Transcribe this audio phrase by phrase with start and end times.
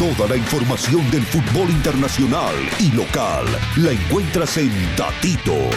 [0.00, 3.44] Toda la información del fútbol internacional y local
[3.76, 5.76] la encuentras en Datitos.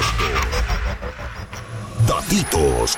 [2.07, 2.97] Datitos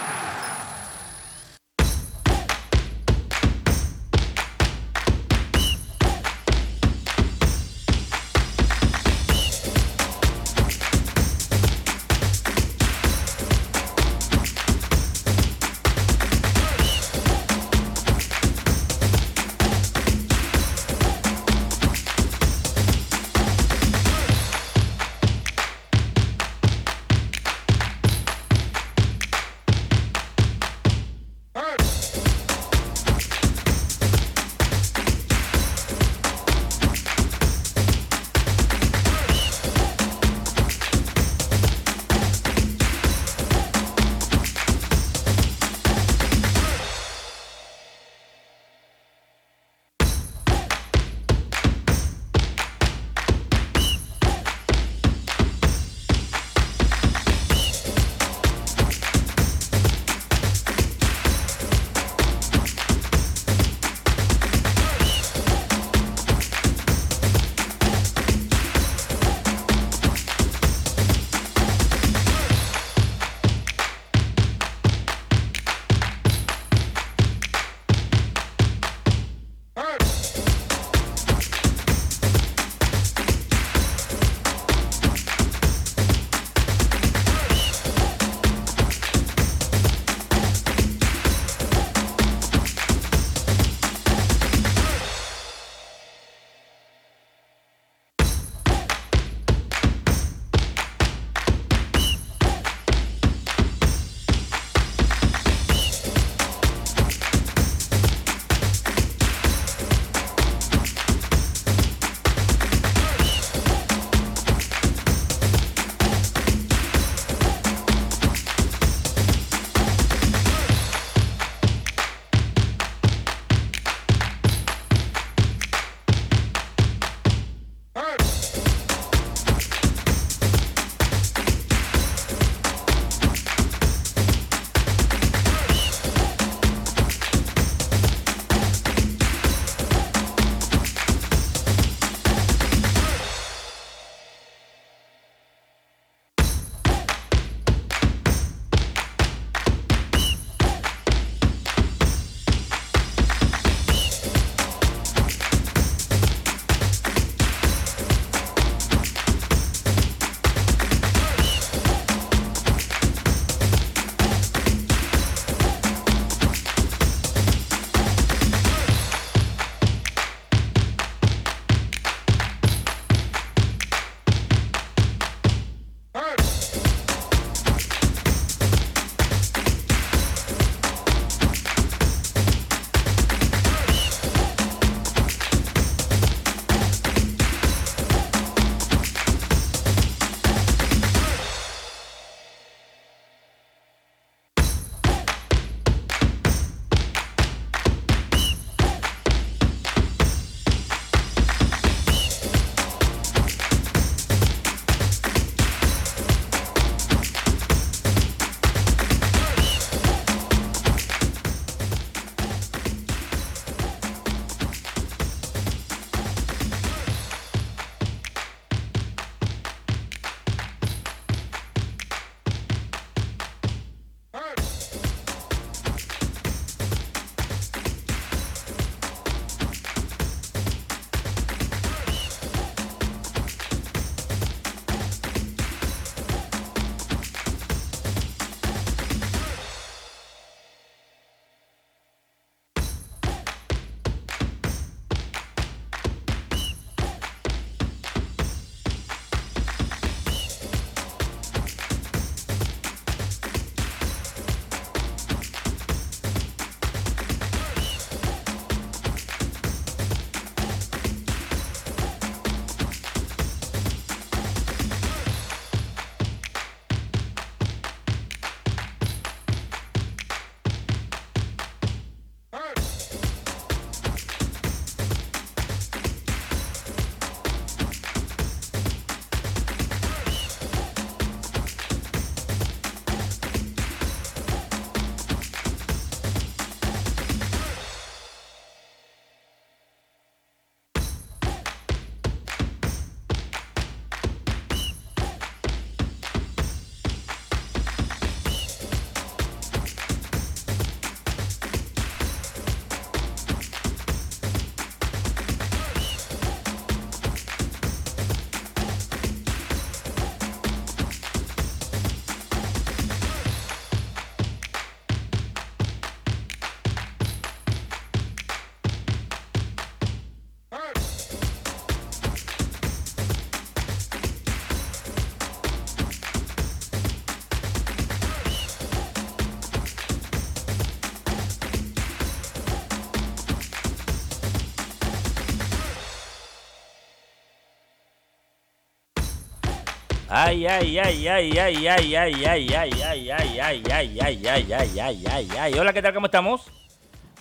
[340.38, 344.44] Ay, ay, ay, ay, ay, ay, ay, ay, ay, ay, ay, ay, ay, ay, ay,
[344.44, 345.74] ay, ay, ay, ay.
[345.80, 346.14] Hola, ¿qué tal?
[346.14, 346.64] ¿Cómo estamos?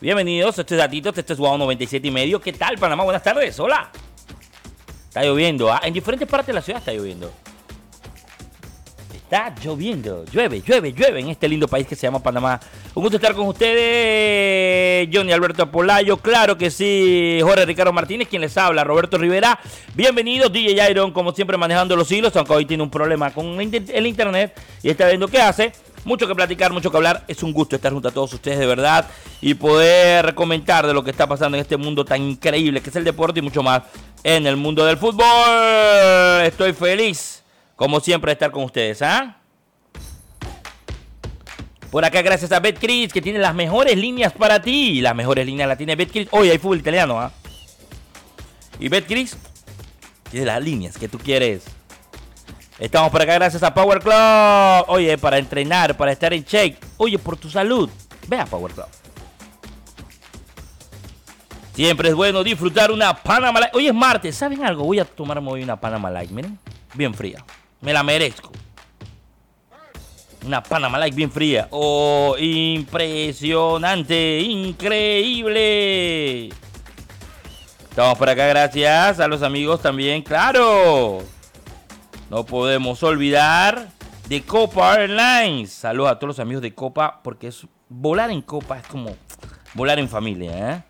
[0.01, 2.41] Bienvenidos, este es Datito, este es Wow 97 y medio.
[2.41, 3.03] ¿Qué tal, Panamá?
[3.03, 3.91] Buenas tardes, hola.
[5.09, 5.81] Está lloviendo, ¿ah?
[5.83, 7.33] En diferentes partes de la ciudad está lloviendo.
[9.13, 12.61] Está lloviendo, llueve, llueve, llueve en este lindo país que se llama Panamá.
[12.97, 18.41] Un gusto estar con ustedes, Johnny Alberto Polayo, claro que sí, Jorge Ricardo Martínez, quien
[18.41, 19.59] les habla, Roberto Rivera.
[19.95, 24.07] Bienvenidos, DJ Iron, como siempre manejando los hilos, aunque hoy tiene un problema con el
[24.07, 25.73] internet y está viendo qué hace.
[26.05, 27.25] Mucho que platicar, mucho que hablar.
[27.27, 29.07] Es un gusto estar junto a todos ustedes de verdad
[29.41, 32.97] y poder comentar de lo que está pasando en este mundo tan increíble que es
[32.97, 33.83] el deporte y mucho más
[34.23, 36.45] en el mundo del fútbol.
[36.45, 37.43] Estoy feliz,
[37.75, 39.03] como siempre, de estar con ustedes.
[39.03, 39.39] ¿ah?
[41.95, 45.01] Por acá, gracias a BetCris, que tiene las mejores líneas para ti.
[45.01, 46.27] Las mejores líneas las tiene BetCris.
[46.33, 47.21] Hoy hay fútbol italiano.
[47.21, 47.31] ¿ah?
[48.81, 49.37] Y BetCris
[50.29, 51.63] tiene las líneas que tú quieres.
[52.81, 54.85] Estamos por acá gracias a Power Club.
[54.89, 56.77] Oye, para entrenar, para estar en shake.
[56.97, 57.89] Oye, por tu salud.
[58.27, 58.89] Ve a Power Club.
[61.75, 63.75] Siempre es bueno disfrutar una Panama Light.
[63.77, 64.83] Hoy es martes, ¿saben algo?
[64.83, 66.59] Voy a tomarme hoy una Panama Light, miren.
[66.93, 67.45] Bien fría.
[67.81, 68.51] Me la merezco.
[70.45, 71.69] Una Panama Light bien fría.
[71.71, 76.51] Oh, impresionante, increíble.
[77.89, 81.23] Estamos por acá gracias a los amigos también, claro.
[82.29, 83.89] No podemos olvidar
[84.29, 85.73] de Copa Airlines.
[85.73, 89.17] Saludos a todos los amigos de Copa, porque es, volar en Copa es como
[89.73, 90.83] volar en familia, ¿eh?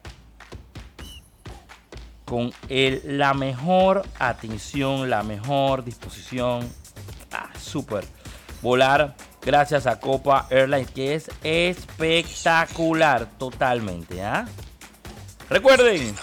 [2.25, 6.69] Con la mejor atención, la mejor disposición.
[7.31, 8.05] Ah, súper.
[8.61, 9.15] Volar
[9.45, 14.47] gracias a Copa Airlines, que es espectacular totalmente, ¿ah?
[15.49, 16.15] Recuerden.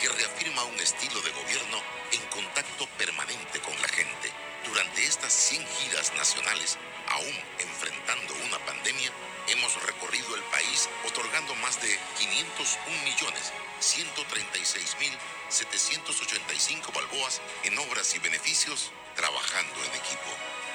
[0.00, 1.78] que reafirma un estilo de gobierno
[2.12, 4.32] en contacto permanente con la gente.
[4.66, 6.78] Durante estas 100 giras nacionales,
[7.08, 9.10] aún enfrentando una pandemia,
[9.48, 13.52] hemos recorrido el país otorgando más de 501 millones
[13.86, 15.12] 136 mil
[15.48, 20.30] 785 balboas en obras y beneficios trabajando en equipo.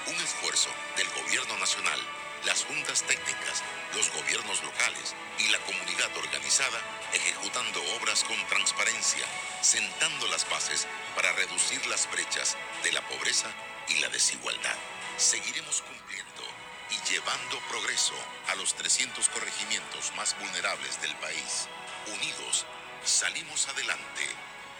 [0.08, 2.00] Un esfuerzo del gobierno nacional
[2.46, 3.62] las juntas técnicas,
[3.96, 6.80] los gobiernos locales y la comunidad organizada
[7.14, 9.26] ejecutando obras con transparencia,
[9.62, 13.50] sentando las bases para reducir las brechas de la pobreza
[13.90, 14.76] y la desigualdad.
[15.18, 16.44] Seguiremos cumpliendo
[16.90, 18.16] y llevando progreso
[18.48, 21.68] a los 300 corregimientos más vulnerables del país.
[22.08, 22.66] Unidos,
[23.04, 24.24] salimos adelante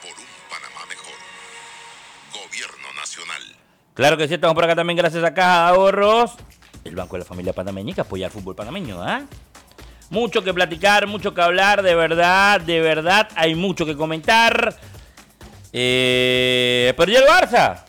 [0.02, 1.14] por un Panamá mejor.
[2.34, 3.42] Gobierno Nacional.
[3.94, 6.38] Claro que sí, estamos por acá también gracias a Caja de Ahorros
[6.84, 9.24] el Banco de la Familia Panameña que apoya al fútbol panameño, ¿ah?
[10.10, 14.76] Mucho que platicar, mucho que hablar, de verdad, de verdad, hay mucho que comentar.
[15.72, 17.86] Eh, perdió el Barça.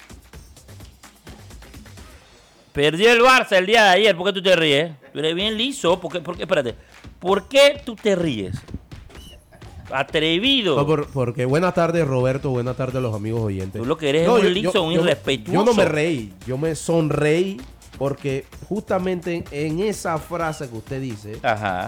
[2.72, 4.16] Perdió el Barça el día de ayer.
[4.16, 4.92] ¿Por qué tú te ríes?
[5.12, 5.98] Tú eres bien liso.
[5.98, 6.20] ¿Por qué?
[6.20, 6.44] Por qué?
[6.44, 6.76] Espérate.
[7.18, 8.56] ¿Por qué tú te ríes?
[9.92, 10.86] Atrevido.
[11.12, 12.50] porque buenas tardes, Roberto.
[12.50, 13.80] Buenas tardes a los amigos oyentes.
[13.80, 15.52] Tú lo que eres es un liso, un irrespetuoso.
[15.52, 16.32] Yo no me reí.
[16.46, 17.60] Yo me sonreí
[17.98, 21.38] porque justamente en esa frase que usted dice,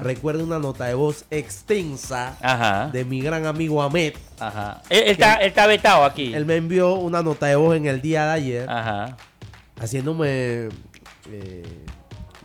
[0.02, 2.36] recuerda una nota de voz extensa
[2.92, 4.14] de mi gran amigo Ahmed.
[4.38, 4.82] Ajá.
[4.90, 6.34] Él, está, vetado aquí.
[6.34, 9.16] Él me envió una nota de voz en el día de ayer, Ajá.
[9.80, 10.68] haciéndome
[11.30, 11.62] eh,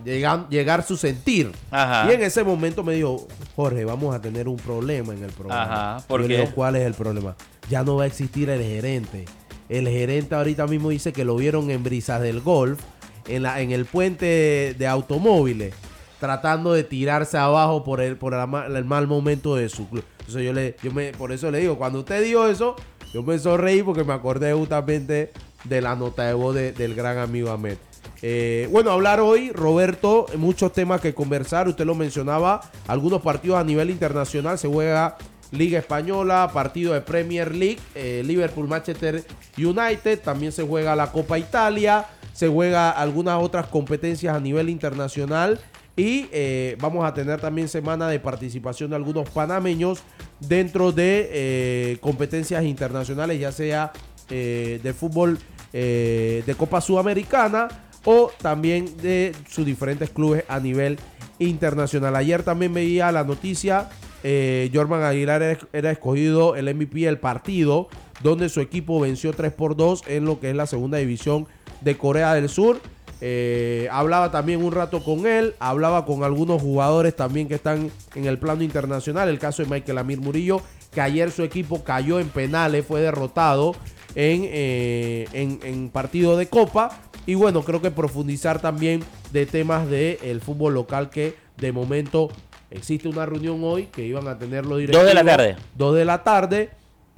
[0.03, 1.51] llegar, su sentir.
[1.71, 5.95] Y en ese momento me dijo, Jorge, vamos a tener un problema en el programa.
[5.95, 6.07] Ajá.
[6.07, 6.49] ¿Por qué?
[6.53, 7.35] ¿Cuál es el problema?
[7.69, 9.25] Ya no va a existir el gerente.
[9.67, 12.79] El gerente ahorita mismo dice que lo vieron en brisas del golf
[13.27, 15.73] en, la, en el puente de automóviles
[16.19, 20.03] tratando de tirarse abajo por el, por el, mal momento de su club.
[20.19, 22.75] Entonces yo le, yo me, por eso le digo, cuando usted dijo eso,
[23.13, 25.31] yo me sonreí porque me acordé justamente
[25.63, 27.77] de la nota de voz del gran amigo Ahmed.
[28.21, 31.67] Eh, bueno, hablar hoy, Roberto, muchos temas que conversar.
[31.67, 34.57] Usted lo mencionaba, algunos partidos a nivel internacional.
[34.57, 35.17] Se juega
[35.51, 39.23] Liga Española, partido de Premier League, eh, Liverpool, Manchester
[39.57, 40.19] United.
[40.19, 45.59] También se juega la Copa Italia se juega algunas otras competencias a nivel internacional
[45.97, 50.03] y eh, vamos a tener también semana de participación de algunos panameños
[50.39, 53.91] dentro de competencias internacionales, ya sea
[54.29, 55.37] de fútbol
[55.73, 57.67] de Copa Sudamericana
[58.05, 60.97] o también de sus diferentes clubes a nivel
[61.39, 62.15] internacional.
[62.15, 63.89] Ayer también veía la noticia,
[64.21, 67.87] Jorman Aguilar era, escogido el MVP del partido,
[68.21, 71.47] donde su equipo venció 3 por 2 en lo que es la segunda división
[71.81, 72.81] de Corea del Sur.
[73.21, 78.25] Eh, hablaba también un rato con él, hablaba con algunos jugadores también que están en
[78.25, 80.61] el plano internacional, el caso de Michael Amir Murillo,
[80.93, 83.75] que ayer su equipo cayó en penales, fue derrotado
[84.15, 86.99] en, eh, en, partido de Copa.
[87.25, 92.29] Y bueno, creo que profundizar también de temas del fútbol local que de momento
[92.71, 95.03] existe una reunión hoy que iban a tenerlo directivos.
[95.03, 95.55] Dos de la tarde.
[95.75, 96.69] Dos de la tarde.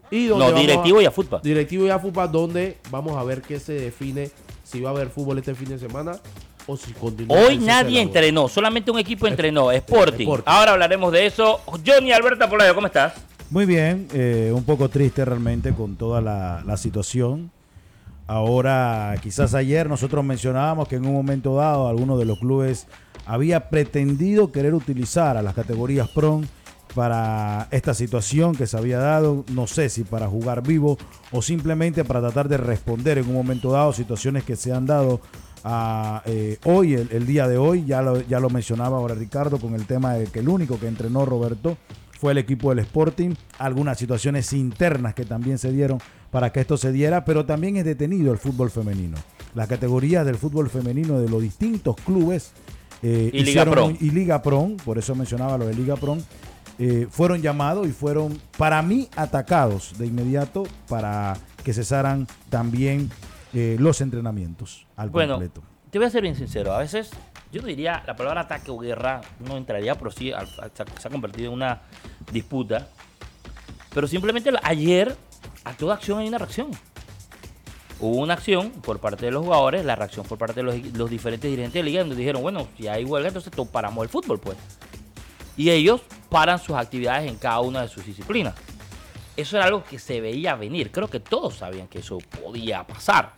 [0.09, 1.39] Y donde no, directivo y a fútbol.
[1.41, 4.29] Directivo y a fútbol, donde vamos a ver qué se define
[4.63, 6.13] si va a haber fútbol este fin de semana
[6.67, 7.37] o si continúa.
[7.37, 10.27] Hoy nadie entrenó, solamente un equipo entrenó, Sporting.
[10.45, 11.61] Ahora hablaremos de eso.
[11.85, 13.13] Johnny Alberto Polayo, ¿cómo estás?
[13.51, 17.51] Muy bien, eh, un poco triste realmente con toda la, situación.
[18.25, 22.87] Ahora, quizás ayer nosotros mencionábamos que en un momento dado alguno de los clubes
[23.25, 26.47] había pretendido querer utilizar a las categorías PRON
[26.95, 30.97] para esta situación que se había dado, no sé si para jugar vivo
[31.33, 35.19] o simplemente para tratar de responder en un momento dado situaciones que se han dado
[35.65, 39.75] a, eh, hoy, el, día de hoy, ya lo, ya lo mencionaba ahora Ricardo con
[39.75, 41.75] el tema de que el único que entrenó Roberto
[42.21, 45.97] fue el equipo del Sporting, algunas situaciones internas que también se dieron
[46.29, 49.17] para que esto se diera, pero también es detenido el fútbol femenino.
[49.55, 52.51] Las categorías del fútbol femenino de los distintos clubes
[53.01, 53.89] eh, y, Liga Pro.
[53.99, 56.19] y Liga Pro, por eso mencionaba lo de Liga Pro,
[56.77, 63.09] eh, fueron llamados y fueron, para mí, atacados de inmediato para que cesaran también
[63.55, 65.63] eh, los entrenamientos al bueno, completo.
[65.89, 67.09] Te voy a ser bien sincero, a veces
[67.51, 70.31] yo no diría la palabra ataque o guerra, no entraría, pero sí
[70.99, 71.81] se ha convertido en una
[72.31, 72.89] disputa.
[73.93, 75.15] Pero simplemente ayer
[75.63, 76.71] a toda acción hay una reacción.
[77.99, 81.49] Hubo una acción por parte de los jugadores, la reacción por parte de los, diferentes
[81.49, 84.57] dirigentes de la liga, donde dijeron, bueno, si hay huelga, entonces paramos el fútbol, pues.
[85.55, 88.55] Y ellos paran sus actividades en cada una de sus disciplinas.
[89.37, 90.91] Eso era algo que se veía venir.
[90.91, 93.33] Creo que todos sabían que eso podía pasar.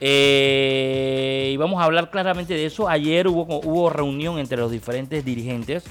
[0.00, 2.88] Eh, y vamos a hablar claramente de eso.
[2.88, 5.84] Ayer hubo, hubo reunión entre los diferentes dirigentes,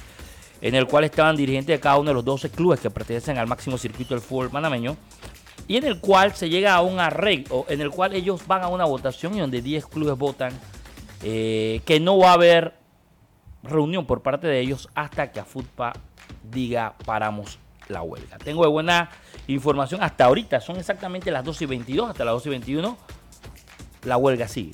[0.60, 3.46] en el cual estaban dirigentes de cada uno de los 12 clubes que pertenecen al
[3.46, 4.96] máximo circuito del fútbol panameño,
[5.68, 8.68] y en el cual se llega a un arreglo, en el cual ellos van a
[8.68, 10.52] una votación y donde 10 clubes votan
[11.22, 12.74] eh, que no va a haber
[13.62, 15.92] reunión por parte de ellos hasta que a FUTPA
[16.50, 18.38] diga paramos la huelga.
[18.38, 19.10] Tengo de buena
[19.46, 22.96] información hasta ahorita, son exactamente las 12 y 22, hasta las 12 y 21
[24.04, 24.72] la huelga sigue.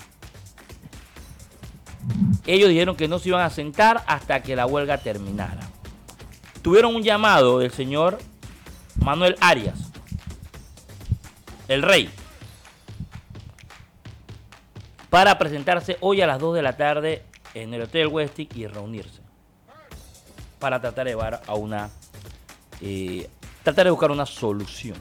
[2.46, 5.65] Ellos dijeron que no se iban a sentar hasta que la huelga terminara.
[6.66, 8.18] Tuvieron un llamado del señor
[8.96, 9.78] Manuel Arias,
[11.68, 12.10] el rey,
[15.08, 17.22] para presentarse hoy a las 2 de la tarde
[17.54, 19.20] en el Hotel Westic y reunirse
[20.58, 21.88] para tratar de llevar a una
[22.80, 23.30] eh,
[23.62, 25.00] tratar de buscar una solución.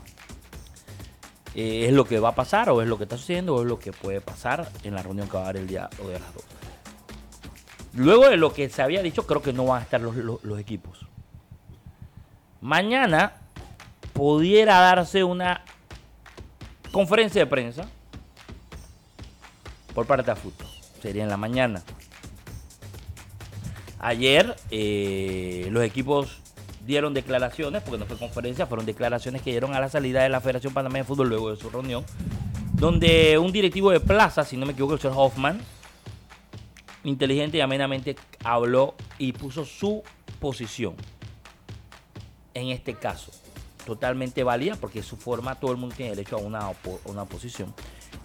[1.55, 3.67] Eh, es lo que va a pasar o es lo que está sucediendo o es
[3.67, 6.31] lo que puede pasar en la reunión que va a haber el día de las
[6.31, 6.43] dos.
[7.95, 11.07] Luego de lo que se había dicho, creo que no van a estar los, equipos.
[12.65, 13.33] Mañana
[14.13, 15.61] pudiera darse una
[16.91, 17.87] conferencia de prensa
[19.93, 20.65] por parte de fútbol.
[20.99, 21.83] Sería en la mañana.
[23.99, 26.39] Ayer eh, los equipos
[26.87, 30.41] dieron declaraciones, porque no fue conferencia, fueron declaraciones que dieron a la salida de la
[30.41, 32.03] Federación Panameña de Fútbol luego de su reunión,
[32.73, 35.61] donde un directivo de Plaza, si no me equivoco, el señor Hoffman,
[37.03, 40.01] inteligente y amenamente habló y puso su
[40.39, 40.95] posición
[42.55, 43.31] en este caso.
[43.85, 46.71] Totalmente válida porque su forma, todo el mundo tiene derecho a una,
[47.05, 47.71] una posición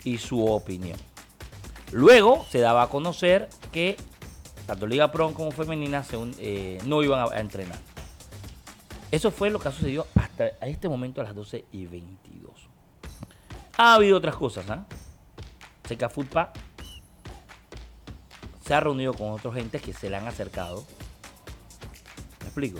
[0.04, 0.98] y su opinión.
[1.92, 3.98] Luego se daba a conocer que
[4.66, 6.04] tanto Liga Pro como Femenina
[6.38, 7.78] eh, no iban a entrenar.
[9.10, 12.54] Eso fue lo que ha sucedido hasta este momento a las 12 y 22.
[13.76, 14.86] Ha habido otras cosas, ¿ah?
[15.86, 16.52] Seca Futpa
[18.64, 20.84] se ha reunido con otros gentes que se le han acercado.
[22.38, 22.78] ¿Me explico?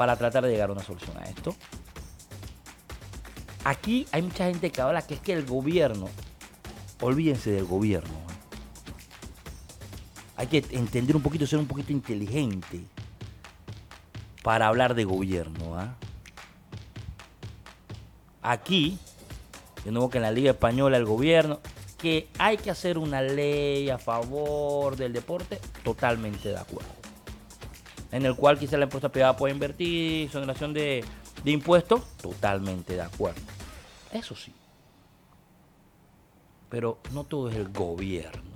[0.00, 1.54] Para tratar de llegar a una solución a esto.
[3.64, 6.08] Aquí hay mucha gente que habla que es que el gobierno,
[7.02, 8.14] olvídense del gobierno.
[10.38, 12.80] Hay que entender un poquito, ser un poquito inteligente
[14.42, 15.78] para hablar de gobierno.
[15.78, 15.94] ¿ah?
[18.40, 18.96] Aquí,
[19.84, 21.60] de nuevo que en la Liga Española el gobierno,
[21.98, 26.99] que hay que hacer una ley a favor del deporte, totalmente de acuerdo.
[28.12, 31.04] En el cual quizá la empresa privada puede invertir, exoneración de,
[31.44, 33.40] de impuestos, totalmente de acuerdo.
[34.12, 34.52] Eso sí.
[36.68, 38.50] Pero no todo es el gobierno.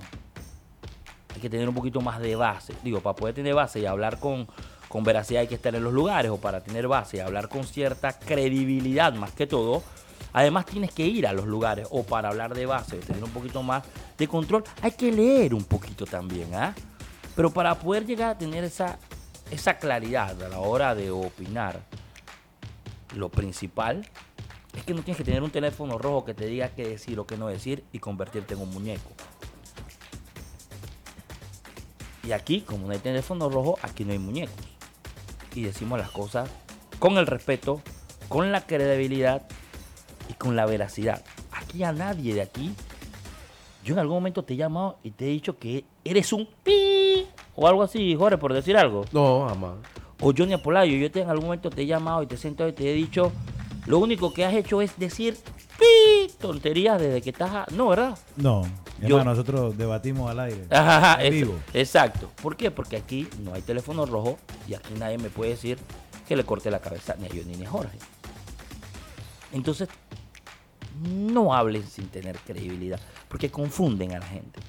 [1.34, 2.74] Hay que tener un poquito más de base.
[2.82, 4.46] Digo, para poder tener base y hablar con,
[4.88, 7.64] con veracidad hay que estar en los lugares o para tener base y hablar con
[7.64, 9.82] cierta credibilidad más que todo,
[10.34, 13.62] Además tienes que ir a los lugares o para hablar de base, tener un poquito
[13.62, 13.84] más
[14.18, 16.74] de control, hay que leer un poquito también, ¿ah?
[17.36, 18.98] Pero para poder llegar a tener esa,
[19.54, 21.80] esa claridad a la hora de opinar,
[23.14, 24.04] lo principal
[24.76, 27.26] es que no tienes que tener un teléfono rojo que te diga qué decir o
[27.26, 29.10] qué no decir y convertirte en un muñeco.
[32.24, 34.66] Y aquí, como no hay teléfono rojo, aquí no hay muñecos.
[35.54, 36.50] Y decimos las cosas
[36.98, 37.80] con el respeto,
[38.28, 39.46] con la credibilidad
[40.28, 41.24] y con la veracidad.
[41.52, 42.74] Aquí a nadie de aquí,
[43.84, 47.03] yo en algún momento te he llamado y te he dicho que eres un pi
[47.56, 49.04] o algo así, Jorge, por decir algo.
[49.12, 49.74] No, jamás.
[50.20, 52.68] O Johnny Apolayo, yo te en algún momento te he llamado y te he sentado
[52.68, 53.32] y te he dicho,
[53.86, 55.36] lo único que has hecho es decir
[55.78, 57.70] pi tonterías desde que estás...
[57.72, 58.18] No, ¿verdad?
[58.36, 58.62] No.
[59.00, 60.66] Yo, nosotros debatimos al aire.
[60.70, 61.54] Ajá, vivo.
[61.74, 62.30] Exacto.
[62.40, 62.70] ¿Por qué?
[62.70, 65.78] Porque aquí no hay teléfono rojo y aquí nadie me puede decir
[66.26, 67.98] que le corte la cabeza ni a yo ni a Jorge.
[69.52, 69.88] Entonces,
[71.02, 74.60] no hablen sin tener credibilidad, porque confunden a la gente.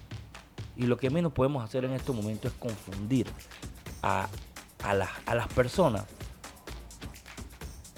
[0.78, 3.28] Y lo que menos podemos hacer en este momento es confundir
[4.02, 4.28] a,
[4.84, 6.06] las personas.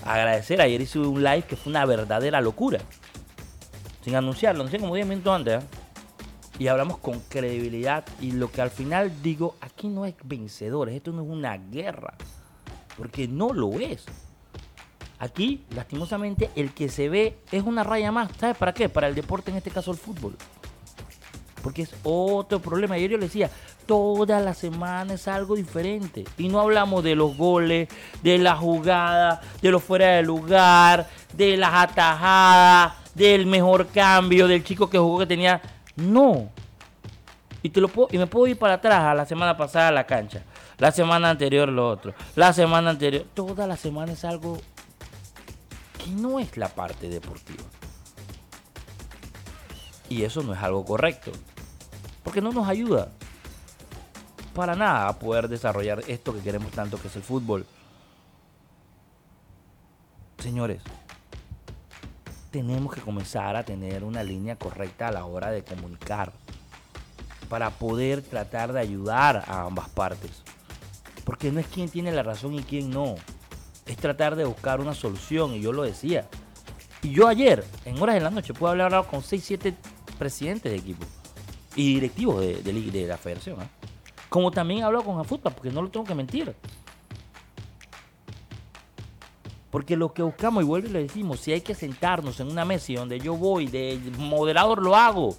[0.03, 2.79] Agradecer, ayer hice un live que fue una verdadera locura.
[4.03, 5.63] Sin anunciarlo, no sé como 10 minutos antes.
[5.63, 5.67] ¿eh?
[6.59, 8.05] Y hablamos con credibilidad.
[8.21, 12.13] Y lo que al final digo, aquí no es vencedores, esto no es una guerra
[12.97, 14.05] porque no lo es.
[15.19, 18.29] Aquí, lastimosamente, el que se ve es una raya más.
[18.37, 18.89] ¿Sabes para qué?
[18.89, 20.35] Para el deporte, en este caso el fútbol.
[21.67, 22.95] Porque es otro problema.
[22.95, 23.51] Ayer yo le decía,
[23.85, 26.23] toda la semana es algo diferente.
[26.37, 27.89] Y no hablamos de los goles,
[28.23, 34.63] de la jugada, de lo fuera de lugar, de las atajadas, del mejor cambio, del
[34.63, 35.61] chico que jugó que tenía.
[35.97, 36.47] No.
[37.61, 39.91] Y, te lo puedo, y me puedo ir para atrás a la semana pasada a
[39.91, 40.43] la cancha.
[40.77, 42.13] La semana anterior lo otro.
[42.37, 43.25] La semana anterior.
[43.33, 44.57] Toda la semana es algo
[46.01, 47.65] que no es la parte deportiva.
[50.09, 51.33] Y eso no es algo correcto.
[52.27, 53.07] Porque no nos ayuda
[54.53, 57.65] para nada a poder desarrollar esto que queremos tanto que es el fútbol.
[60.37, 60.81] Señores,
[62.51, 66.33] tenemos que comenzar a tener una línea correcta a la hora de comunicar
[67.47, 70.43] para poder tratar de ayudar a ambas partes.
[71.23, 73.15] Porque no es quien tiene la razón y quién no.
[73.85, 75.53] Es tratar de buscar una solución.
[75.53, 76.27] Y yo lo decía.
[77.01, 79.73] Y yo ayer, en horas de la noche, pude hablar con 6, 7
[80.19, 81.05] presidentes de equipo
[81.77, 83.61] y directivos de, de, la federación.
[83.61, 83.69] ¿ah?
[84.27, 86.53] Como también he hablado con fútbol, porque no lo tengo que mentir.
[89.71, 92.65] Porque lo que buscamos, y vuelvo y le decimos, si hay que sentarnos en una
[92.65, 95.37] mesa donde yo voy, de moderador lo hago,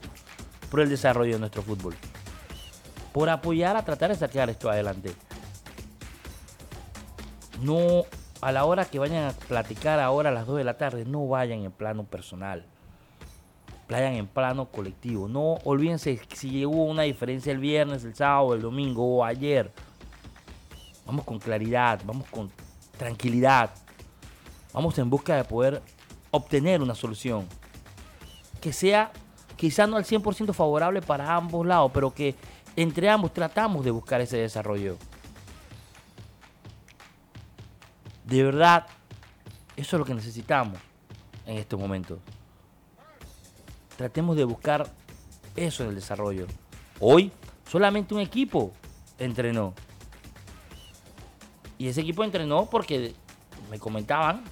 [0.70, 1.94] por el desarrollo de nuestro fútbol.
[3.12, 5.12] Por apoyar a tratar de sacar esto adelante
[7.62, 8.04] no
[8.40, 11.26] a la hora que vayan a platicar ahora a las 2 de la tarde, no
[11.26, 12.64] vayan en plano personal.
[13.88, 15.28] Vayan en plano colectivo.
[15.28, 19.72] No olvídense si hubo una diferencia el viernes, el sábado, el domingo o ayer.
[21.06, 22.50] Vamos con claridad, vamos con
[22.98, 23.70] tranquilidad.
[24.74, 25.82] Vamos en busca de poder
[26.30, 27.46] obtener una solución.
[28.60, 29.10] Que sea
[29.56, 32.34] quizá no al 100% favorable para ambos lados, pero que
[32.76, 34.96] entre ambos tratamos de buscar ese desarrollo.
[38.24, 38.86] De verdad,
[39.76, 40.78] eso es lo que necesitamos
[41.46, 42.18] en estos momentos.
[43.98, 44.88] Tratemos de buscar
[45.56, 46.46] eso en el desarrollo.
[47.00, 47.32] Hoy
[47.68, 48.72] solamente un equipo
[49.18, 49.74] entrenó.
[51.78, 53.16] Y ese equipo entrenó porque
[53.68, 54.44] me comentaban,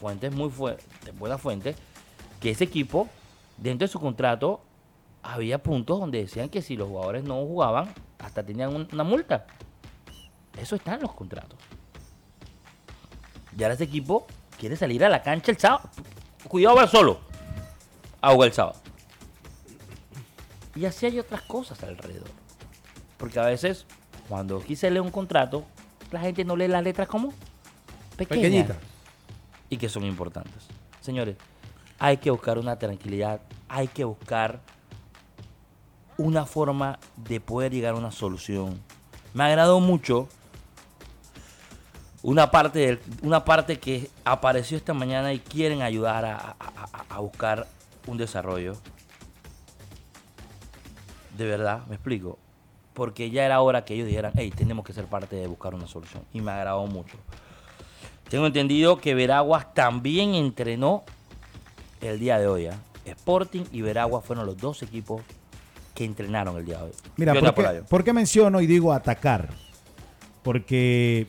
[0.00, 1.76] fuentes muy fuertes, buenas fuentes,
[2.40, 3.08] que ese equipo,
[3.58, 4.60] dentro de su contrato,
[5.22, 9.46] había puntos donde decían que si los jugadores no jugaban, hasta tenían una multa.
[10.60, 11.60] Eso está en los contratos.
[13.56, 14.26] Y ahora ese equipo
[14.58, 15.88] quiere salir a la cancha el sábado.
[16.48, 17.29] Cuidado, va solo.
[18.20, 18.78] A jugar el sábado.
[20.74, 22.28] Y así hay otras cosas alrededor.
[23.16, 23.86] Porque a veces,
[24.28, 25.64] cuando aquí se lee un contrato,
[26.10, 27.32] la gente no lee las letras como
[28.16, 28.76] pequeñitas.
[29.68, 30.66] Y que son importantes.
[31.00, 31.36] Señores,
[31.98, 33.40] hay que buscar una tranquilidad.
[33.68, 34.60] Hay que buscar
[36.16, 38.80] una forma de poder llegar a una solución.
[39.32, 40.28] Me agradó mucho
[42.22, 47.66] una parte, una parte que apareció esta mañana y quieren ayudar a, buscar
[48.10, 48.74] un desarrollo.
[51.36, 52.38] De verdad, me explico.
[52.92, 55.86] Porque ya era hora que ellos dijeran, hey, tenemos que ser parte de buscar una
[55.86, 56.24] solución.
[56.32, 57.16] Y me agradó mucho.
[58.28, 61.04] Tengo entendido que Veraguas también entrenó
[62.00, 62.66] el día de hoy.
[62.66, 62.72] ¿eh?
[63.04, 65.22] Sporting y Veraguas fueron los dos equipos
[65.94, 66.92] que entrenaron el día de hoy.
[67.16, 67.34] Mira,
[67.88, 69.48] ¿por qué menciono y digo atacar?
[70.42, 71.26] Porque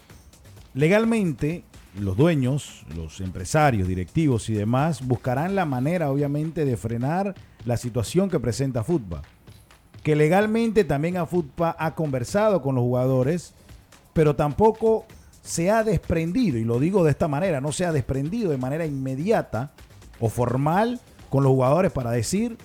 [0.74, 1.63] legalmente
[2.00, 8.30] los dueños, los empresarios, directivos y demás buscarán la manera, obviamente, de frenar la situación
[8.30, 9.22] que presenta Fútbol.
[10.04, 13.54] Que legalmente también a Fútbol ha conversado con los jugadores,
[14.14, 15.06] pero tampoco
[15.42, 18.86] se ha desprendido, y lo digo de esta manera, no se ha desprendido de manera
[18.86, 19.72] inmediata
[20.20, 21.00] o formal
[21.30, 22.58] con los jugadores para decir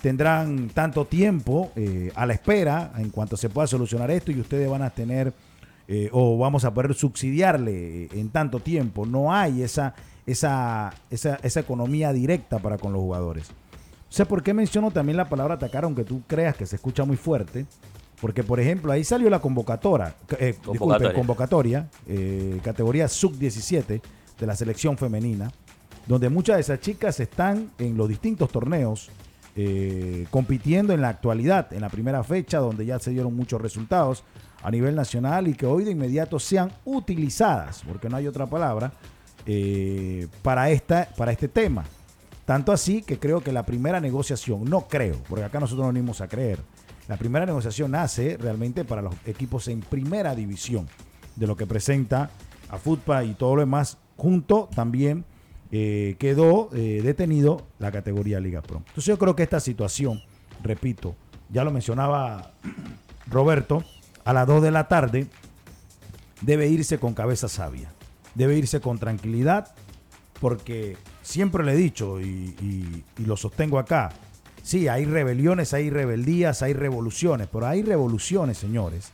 [0.00, 4.68] tendrán tanto tiempo eh, a la espera en cuanto se pueda solucionar esto y ustedes
[4.68, 5.32] van a tener
[5.92, 9.06] eh, o vamos a poder subsidiarle en tanto tiempo.
[9.06, 9.92] No hay esa,
[10.24, 13.50] esa, esa, economía directa para con los jugadores.
[13.50, 17.04] O sea, ¿por qué menciono también la palabra atacar, aunque tú creas que se escucha
[17.04, 17.66] muy fuerte?
[18.20, 24.00] Porque, por ejemplo, ahí salió la convocatoria, eh, convocatoria, convocatoria eh, categoría sub-17
[24.38, 25.50] de la selección femenina,
[26.06, 29.10] donde muchas de esas chicas están en los distintos torneos
[30.30, 34.24] compitiendo en la actualidad, en la primera fecha, donde ya se dieron muchos resultados
[34.62, 38.92] a nivel nacional y que hoy de inmediato sean utilizadas, porque no hay otra palabra,
[39.46, 41.84] eh, para, esta, para este tema.
[42.44, 46.20] Tanto así que creo que la primera negociación, no creo, porque acá nosotros no venimos
[46.20, 46.58] a creer,
[47.08, 50.88] la primera negociación nace realmente para los equipos en primera división,
[51.36, 52.30] de lo que presenta
[52.68, 55.24] a FUTPA y todo lo demás, junto también
[55.72, 58.78] eh, quedó eh, detenido la categoría Liga Pro.
[58.78, 60.20] Entonces yo creo que esta situación,
[60.62, 61.14] repito,
[61.48, 62.52] ya lo mencionaba
[63.30, 63.84] Roberto,
[64.24, 65.26] a las 2 de la tarde,
[66.40, 67.92] debe irse con cabeza sabia,
[68.34, 69.74] debe irse con tranquilidad,
[70.40, 74.10] porque siempre le he dicho y, lo sostengo acá,
[74.62, 79.12] sí, hay rebeliones, hay rebeldías, hay revoluciones, pero hay revoluciones, señores,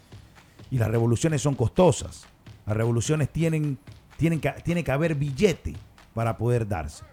[0.71, 2.27] y las revoluciones son costosas.
[2.67, 3.79] Las revoluciones tienen,
[4.17, 5.77] tienen que, tiene que haber billete
[6.15, 7.05] para poder darse.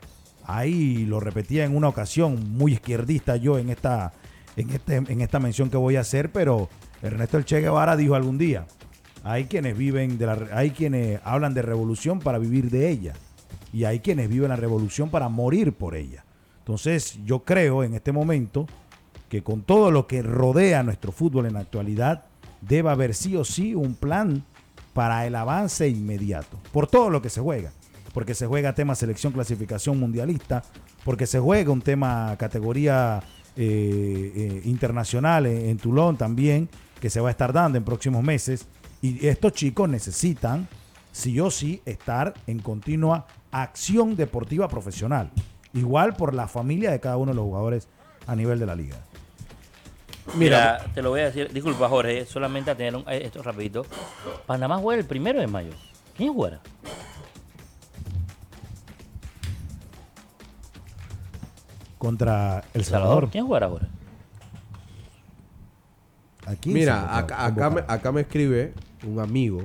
[0.46, 4.14] Ahí lo repetía en una ocasión, muy izquierdista yo en esta,
[4.56, 6.70] en, este, en esta mención que voy a hacer, pero
[7.04, 8.66] Ernesto El Che Guevara dijo algún día,
[9.26, 13.14] hay quienes viven de la, hay quienes hablan de revolución para vivir de ella
[13.74, 16.24] y hay quienes viven la revolución para morir por ella.
[16.60, 18.68] Entonces, yo creo en este momento
[19.28, 22.24] que con todo lo que rodea nuestro fútbol en la actualidad,
[22.62, 24.46] debe haber sí o sí un plan
[24.94, 27.72] para el avance inmediato, por todo lo que se juega,
[28.14, 30.64] porque se juega tema selección clasificación mundialista,
[31.04, 33.22] porque se juega un tema categoría
[33.56, 38.24] eh, eh, internacional en, en Toulon también, que se va a estar dando en próximos
[38.24, 38.68] meses.
[39.02, 40.68] Y estos chicos necesitan,
[41.12, 45.32] sí o sí, estar en continua acción deportiva profesional.
[45.74, 47.88] Igual por la familia de cada uno de los jugadores
[48.28, 48.98] a nivel de la liga.
[50.36, 53.86] Mira, te lo voy a decir, disculpa Jorge, solamente a tener eh, esto rapidito.
[54.46, 55.72] Panamá juega el primero de mayo.
[56.16, 56.62] ¿Quién juega?
[62.04, 63.30] Contra El Salvador.
[63.32, 63.88] ¿Quién jugará ahora?
[66.66, 68.74] Mira, acá, me, escribe
[69.08, 69.62] un amigo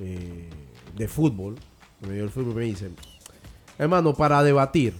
[0.00, 0.50] eh,
[0.94, 1.56] de fútbol,
[2.02, 2.90] me dio el fútbol, me dice,
[3.78, 4.92] hermano, para debatir,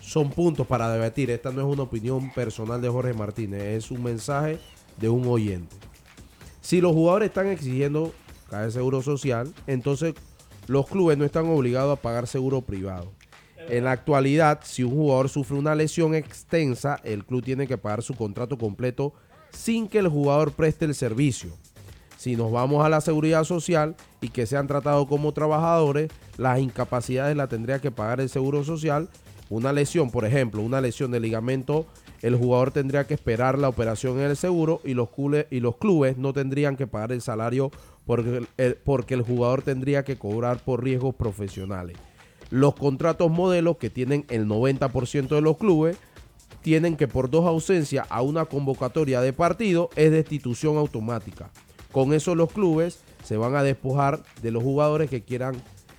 [0.00, 1.30] son puntos para debatir.
[1.30, 4.58] Esta no es una opinión personal de Jorge Martínez, es un mensaje
[4.96, 5.76] de un oyente.
[6.60, 8.12] Si los jugadores están exigiendo
[8.50, 10.14] cada seguro social, entonces
[10.66, 13.12] los clubes no están obligados a pagar seguro privado.
[13.68, 18.02] En la actualidad, si un jugador sufre una lesión extensa, el club tiene que pagar
[18.02, 19.14] su contrato completo
[19.50, 21.50] sin que el jugador preste el servicio.
[22.18, 27.36] Si nos vamos a la seguridad social y que sean tratados como trabajadores, las incapacidades
[27.36, 29.08] las tendría que pagar el seguro social.
[29.50, 31.86] Una lesión, por ejemplo, una lesión de ligamento,
[32.22, 36.76] el jugador tendría que esperar la operación en el seguro y los, clubes, no tendrían
[36.76, 37.70] que pagar el salario
[38.06, 41.96] porque el jugador tendría que cobrar por riesgos profesionales.
[42.54, 45.96] Los contratos modelos que tienen el 90% de los clubes
[46.62, 51.50] tienen que por dos ausencias a una convocatoria de partido es destitución automática.
[51.90, 55.56] Con eso los clubes se van a despojar de los jugadores que quieran,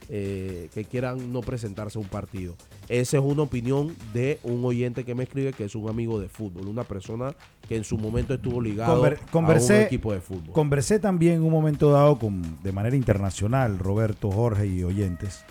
[0.07, 2.55] eh, que quieran no presentarse a un partido.
[2.87, 6.29] Esa es una opinión de un oyente que me escribe que es un amigo de
[6.29, 7.35] fútbol, una persona
[7.67, 10.53] que en su momento estuvo ligado a un equipo de fútbol.
[10.53, 15.43] Conversé también en un momento dado con, de manera internacional, Roberto, Jorge y oyentes,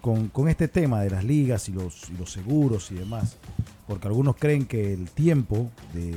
[0.00, 3.36] con, este tema de las ligas y los, y los seguros y demás
[3.88, 6.14] porque algunos creen que el tiempo de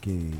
[0.00, 0.30] que,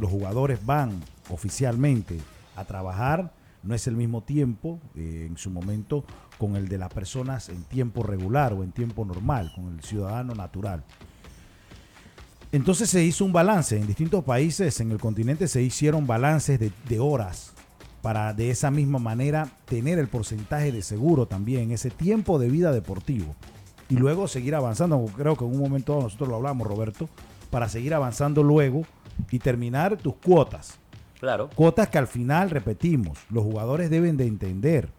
[0.00, 2.18] los jugadores van oficialmente
[2.56, 6.04] a trabajar no es el mismo tiempo eh, en su momento
[6.38, 10.34] con el de las personas en tiempo regular o en tiempo normal, con el ciudadano
[10.34, 10.84] natural.
[12.52, 13.76] Entonces se hizo un balance.
[13.76, 17.53] En distintos países en el continente se hicieron balances de horas
[18.04, 22.70] para de esa misma manera tener el porcentaje de seguro también, ese tiempo de vida
[22.70, 23.34] deportivo
[23.88, 25.02] y luego seguir avanzando.
[25.16, 27.08] Creo que en un momento nosotros lo hablamos, Roberto,
[27.50, 28.82] para seguir avanzando luego
[29.30, 30.78] y terminar tus cuotas.
[31.18, 31.48] Claro.
[31.54, 34.90] Cuotas que al final, repetimos, los jugadores deben de entender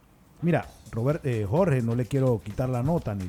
[0.42, 3.26] Mira, Robert, eh, Jorge, no le quiero quitar la nota, ni,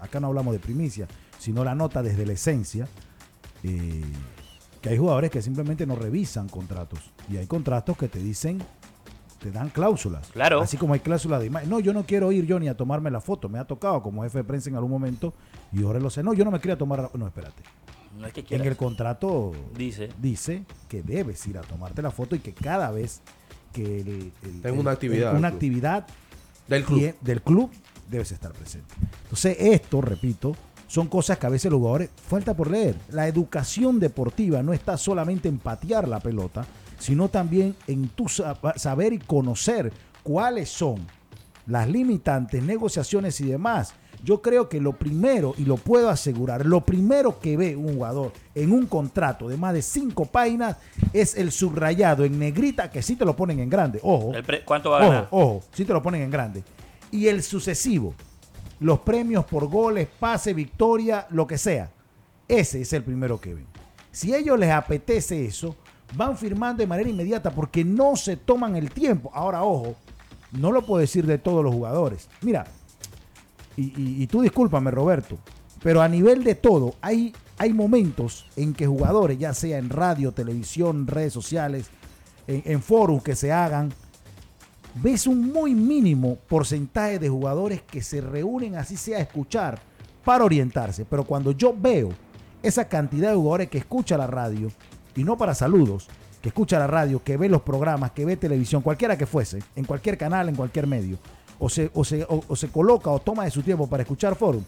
[0.00, 2.86] acá no hablamos de primicia, sino la nota desde la esencia.
[3.62, 4.04] Eh,
[4.80, 7.12] que hay jugadores que simplemente no revisan contratos.
[7.28, 8.62] Y hay contratos que te dicen,
[9.40, 10.28] te dan cláusulas.
[10.28, 10.60] Claro.
[10.60, 11.68] Así como hay cláusulas de imagen.
[11.68, 13.48] No, yo no quiero ir yo ni a tomarme la foto.
[13.48, 15.34] Me ha tocado como jefe de prensa en algún momento
[15.72, 16.22] y Jorge lo sé.
[16.22, 17.62] No, yo no me quería tomar la No, espérate.
[18.18, 20.10] No es que en el contrato dice.
[20.20, 23.22] dice que debes ir a tomarte la foto y que cada vez
[23.72, 24.32] que el,
[24.72, 26.06] una actividad, una actividad
[26.68, 27.14] del club.
[27.20, 27.70] del club
[28.10, 28.92] debes estar presente.
[29.22, 30.56] Entonces, esto, repito,
[30.88, 32.96] son cosas que a veces los jugadores falta por leer.
[33.10, 36.66] La educación deportiva no está solamente en patear la pelota,
[37.00, 41.04] sino también en tu saber y conocer cuáles son
[41.66, 43.94] las limitantes, negociaciones y demás.
[44.22, 48.32] Yo creo que lo primero, y lo puedo asegurar, lo primero que ve un jugador
[48.54, 50.76] en un contrato de más de cinco páginas
[51.14, 53.98] es el subrayado en negrita, que sí te lo ponen en grande.
[54.02, 54.32] Ojo.
[54.66, 55.28] ¿Cuánto va a ganar?
[55.30, 56.62] Ojo, ojo, sí te lo ponen en grande.
[57.10, 58.14] Y el sucesivo,
[58.78, 61.90] los premios por goles, pase, victoria, lo que sea.
[62.46, 63.66] Ese es el primero que ven.
[64.12, 65.76] Si a ellos les apetece eso,
[66.14, 69.30] van firmando de manera inmediata porque no se toman el tiempo.
[69.34, 69.96] Ahora, ojo,
[70.52, 72.28] no lo puedo decir de todos los jugadores.
[72.42, 72.66] Mira,
[73.76, 75.38] y, tú discúlpame, Roberto,
[75.82, 80.32] pero a nivel de todo, hay, hay momentos en que jugadores, ya sea en radio,
[80.32, 81.86] televisión, redes sociales,
[82.46, 83.90] en, en foros que se hagan,
[84.96, 89.80] ves un muy mínimo porcentaje de jugadores que se reúnen así sea a escuchar
[90.24, 91.06] para orientarse.
[91.06, 92.10] Pero cuando yo veo
[92.62, 94.70] esa cantidad de jugadores que escucha la radio,
[95.16, 96.08] y no para saludos,
[96.40, 99.84] que escucha la radio, que ve los programas, que ve televisión, cualquiera que fuese, en
[99.84, 101.18] cualquier canal, en cualquier medio,
[101.58, 104.62] o se, o se, o, se coloca o toma de su tiempo para escuchar forum,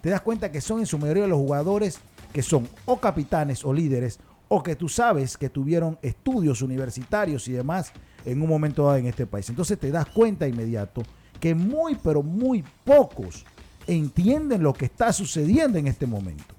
[0.00, 1.98] te das cuenta que son en su mayoría los jugadores
[2.32, 7.52] que son o capitanes o líderes, o que tú sabes que tuvieron estudios universitarios y
[7.52, 7.92] demás
[8.24, 9.48] en un momento dado en este país.
[9.48, 11.02] Entonces te das cuenta inmediato
[11.40, 13.44] que muy, pero muy pocos
[13.86, 16.54] entienden lo que está sucediendo en este momento.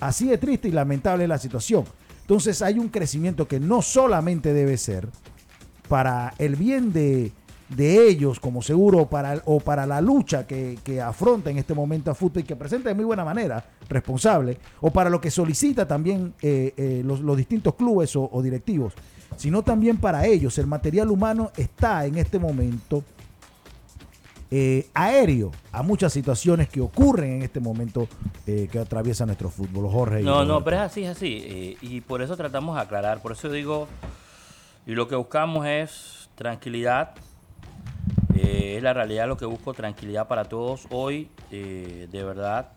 [0.00, 1.84] Así de triste y lamentable es la situación.
[2.30, 5.08] Entonces hay un crecimiento que no solamente debe ser
[5.88, 7.32] para el bien de,
[7.76, 12.44] ellos como seguro para, o para la lucha que, afronta en este momento a y
[12.44, 17.02] que presenta de muy buena manera, responsable, o para lo que solicita también eh, eh,
[17.04, 18.92] los, distintos clubes o directivos,
[19.36, 20.56] sino también para ellos.
[20.58, 23.02] El material humano está en este momento
[24.52, 28.08] eh, aéreo a muchas situaciones que ocurren en este momento
[28.48, 29.88] eh, que atraviesa nuestro fútbol.
[29.88, 30.22] Jorge.
[30.22, 31.42] No, no, pero es así, es así.
[31.44, 33.22] Eh, y por eso tratamos de aclarar.
[33.22, 33.86] Por eso digo,
[34.86, 37.14] y lo que buscamos es tranquilidad.
[38.34, 40.86] es la realidad lo que busco, tranquilidad para todos.
[40.90, 42.72] Hoy, de verdad,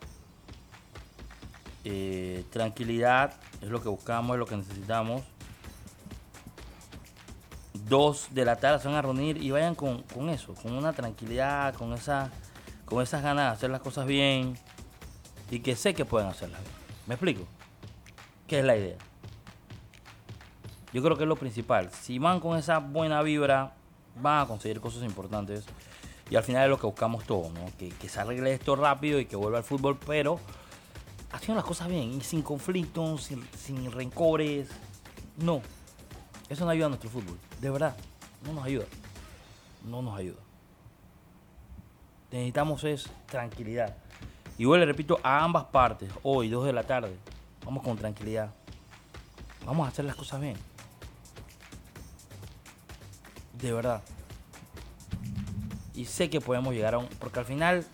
[2.52, 5.24] tranquilidad es lo que buscamos, es lo que necesitamos.
[7.88, 11.74] 2 de la tarde se van a reunir y vayan con, eso, con una tranquilidad,
[11.76, 12.32] con, esa,
[12.86, 14.56] con esas ganas de hacer las cosas bien
[15.52, 16.74] y que sé que pueden hacerlas bien.
[17.08, 17.46] ¿Me explico?
[18.48, 18.98] ¿Qué es la idea?
[20.94, 21.90] Yo creo que es lo principal.
[21.92, 23.74] Si van con esa buena vibra,
[24.22, 25.66] van a conseguir cosas importantes.
[26.30, 27.66] Y al final es lo que buscamos todos, ¿no?
[27.78, 30.40] Que, que se arregle esto rápido y que vuelva al fútbol, pero
[31.32, 34.70] haciendo las cosas bien y sin conflictos, sin, sin rencores.
[35.38, 35.62] No,
[36.48, 37.38] eso no ayuda a nuestro fútbol.
[37.64, 37.96] De verdad,
[38.46, 38.84] no nos ayuda.
[39.86, 40.42] No nos ayuda.
[42.30, 43.96] Necesitamos es tranquilidad.
[44.58, 47.16] Y le repito, a ambas partes, hoy, 2 de la tarde,
[47.64, 48.54] vamos con tranquilidad.
[49.66, 50.58] Vamos a hacer las cosas bien.
[53.54, 54.04] De verdad.
[55.96, 57.08] Y sé que podemos llegar a un...
[57.08, 57.88] Porque al final,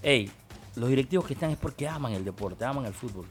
[0.00, 0.30] hey,
[0.76, 3.26] los directivos que están es porque aman el deporte, aman el fútbol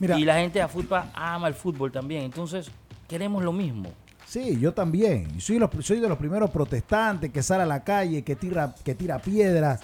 [0.00, 2.22] y la gente de fútbol ama el fútbol también.
[2.22, 2.70] Entonces,
[3.08, 3.90] queremos lo mismo.
[4.26, 5.40] Sí, yo también.
[5.40, 9.18] Soy, soy de los primeros protestantes que sale a la calle, que tira, que tira
[9.18, 9.80] piedras,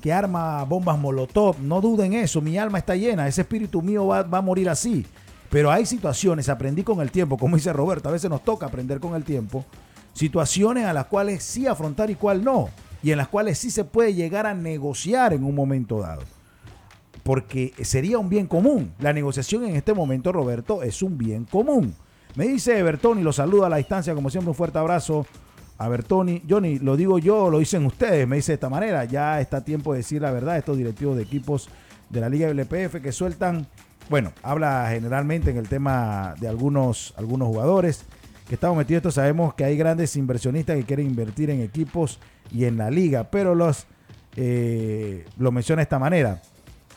[0.00, 1.60] que arma bombas molotov.
[1.60, 5.04] No duden eso, mi alma está llena, ese espíritu mío va, va a morir así.
[5.50, 8.98] Pero hay situaciones, aprendí con el tiempo, como dice Roberto, a veces nos toca aprender
[8.98, 9.64] con el tiempo,
[10.12, 12.68] situaciones a las cuales sí afrontar y cuál no,
[13.02, 16.22] y en las cuales sí se puede llegar a negociar en un momento dado
[17.22, 18.92] porque sería un bien común.
[19.00, 21.92] La negociación en este momento, Roberto, es un bien común.
[22.36, 25.26] Me dice Bertoni, lo saluda a la distancia, como siempre, un fuerte abrazo
[25.78, 26.42] a Bertoni.
[26.46, 29.94] Johnny, lo digo yo, lo dicen ustedes, me dice de esta manera, ya está tiempo
[29.94, 31.70] de decir la verdad, estos directivos de equipos
[32.10, 33.66] de la Liga LPF que sueltan,
[34.10, 38.04] bueno, habla generalmente en el tema de algunos, algunos jugadores
[38.46, 42.20] que estamos metidos, esto sabemos que hay grandes inversionistas que quieren invertir en equipos
[42.52, 43.86] y en la liga, pero los,
[44.36, 46.42] eh, lo menciona de esta manera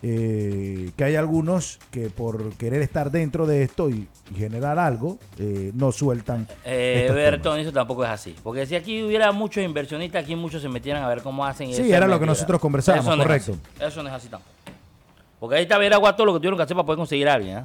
[0.01, 4.07] eh, que hay algunos que por querer estar dentro de esto y,
[4.37, 6.47] generar algo, eh, no sueltan.
[6.63, 8.35] Eh, Bertón, eso tampoco es así.
[8.43, 11.73] Porque si aquí hubiera muchos inversionistas, aquí muchos se metieran a ver cómo hacen.
[11.73, 13.57] Sí, era lo que nosotros conversábamos, correcto.
[13.79, 14.53] eso no es así tampoco.
[15.39, 17.57] Porque ahí está Veragua todo lo que tuvieron que hacer para poder conseguir a alguien.
[17.57, 17.63] ¿eh?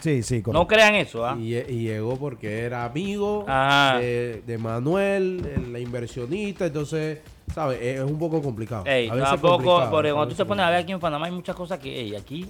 [0.00, 0.52] Sí, sí, correcto.
[0.52, 1.26] No crean eso.
[1.26, 1.36] ¿ah?
[1.38, 7.18] Y, llegó porque era amigo de, de, Manuel, la inversionista, entonces
[7.54, 7.80] ¿sabes?
[7.80, 8.84] Es un poco complicado.
[8.86, 11.32] Ey, a veces tampoco, porque cuando tú te pones a ver aquí en Panamá hay
[11.32, 12.48] muchas cosas que aquí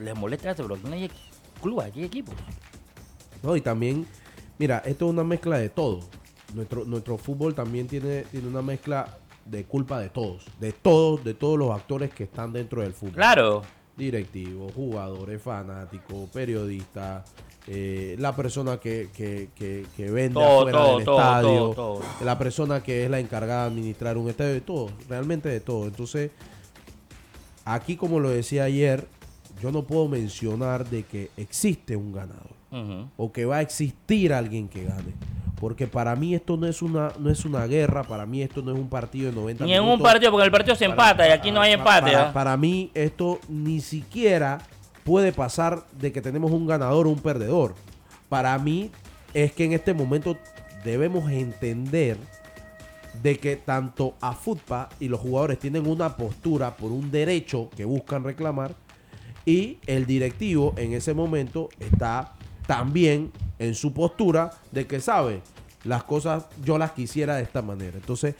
[0.00, 1.10] les molesta eso, pero aquí no hay
[1.62, 2.34] clubes, aquí hay equipos.
[3.42, 4.06] No, y también,
[4.58, 6.00] mira, esto es una mezcla de todo.
[6.54, 11.34] Nuestro, nuestro fútbol también tiene, tiene una mezcla de culpa de todos, de todos, de
[11.34, 13.14] todos los actores que están dentro del fútbol.
[13.14, 13.62] Claro.
[13.96, 17.24] Directivos, jugadores, fanáticos, periodistas,
[17.68, 23.18] eh, la persona que, que, que, vende afuera del estadio, la persona que es la
[23.18, 25.86] encargada de administrar un estadio, de todo, realmente de todo.
[25.86, 26.30] Entonces,
[27.64, 29.08] aquí como lo decía ayer,
[29.60, 32.54] yo no puedo mencionar de que existe un ganador
[33.16, 35.14] o que va a existir alguien que gane.
[35.58, 38.72] Porque para mí esto no es una no es una guerra, para mí esto no
[38.72, 41.32] es un partido de 90 Ni en un partido, porque el partido se empata y
[41.32, 42.14] aquí no hay empate.
[42.14, 42.30] ¿ah?
[42.32, 44.58] para, mí esto ni siquiera
[45.06, 47.76] puede pasar de que tenemos un ganador o un perdedor.
[48.28, 48.90] Para mí
[49.32, 50.36] es que en este momento
[50.84, 52.18] debemos entender
[53.22, 57.84] de que tanto a FUTPA y los jugadores tienen una postura por un derecho que
[57.84, 58.74] buscan reclamar
[59.46, 62.34] y el directivo en ese momento está
[62.66, 65.40] también en su postura de que sabe
[65.84, 67.96] las cosas yo las quisiera de esta manera.
[67.96, 68.34] Entonces,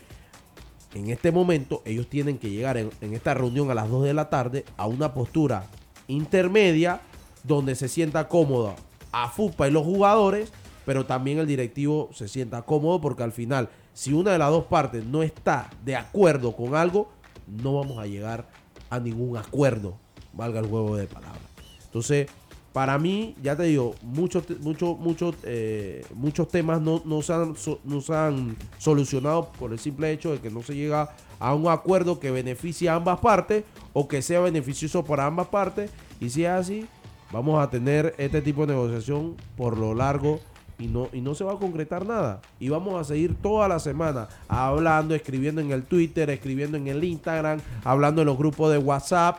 [0.94, 4.14] en este momento ellos tienen que llegar en, en esta reunión a las 2 de
[4.14, 5.64] la tarde a una postura
[6.08, 7.00] intermedia
[7.44, 8.76] donde se sienta cómoda
[9.12, 10.52] a FUPA y los jugadores,
[10.84, 14.64] pero también el directivo se sienta cómodo porque al final, si una de las dos
[14.64, 17.08] partes no está de acuerdo con algo,
[17.46, 18.48] no vamos a llegar
[18.90, 19.96] a ningún acuerdo,
[20.32, 21.42] valga el juego de palabras.
[21.84, 22.28] Entonces,
[22.76, 27.54] para mí, ya te digo, muchos, muchos, muchos, eh, muchos temas no, no, se han,
[27.84, 31.08] no se han solucionado por el simple hecho de que no se llega
[31.38, 35.90] a un acuerdo que beneficie a ambas partes o que sea beneficioso para ambas partes.
[36.20, 36.86] Y si es así,
[37.32, 40.38] vamos a tener este tipo de negociación por lo largo
[40.78, 42.42] y no, y no se va a concretar nada.
[42.60, 47.02] Y vamos a seguir toda la semana hablando, escribiendo en el Twitter, escribiendo en el
[47.02, 49.38] Instagram, hablando en los grupos de WhatsApp,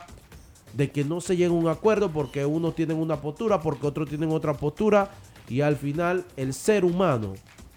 [0.74, 4.08] de que no se llega a un acuerdo porque unos tienen una postura, porque otros
[4.08, 5.10] tienen otra postura.
[5.48, 7.34] Y al final el ser humano,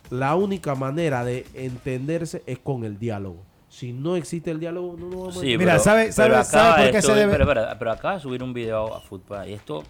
[0.09, 5.05] la única manera de entenderse es con el diálogo si no existe el diálogo, no
[5.05, 7.31] nos vamos a Mira, ¿sabe, sabe, sabe por qué se debe?
[7.37, 9.83] Pero, pero, acaba de subir un video a fútbol y esto.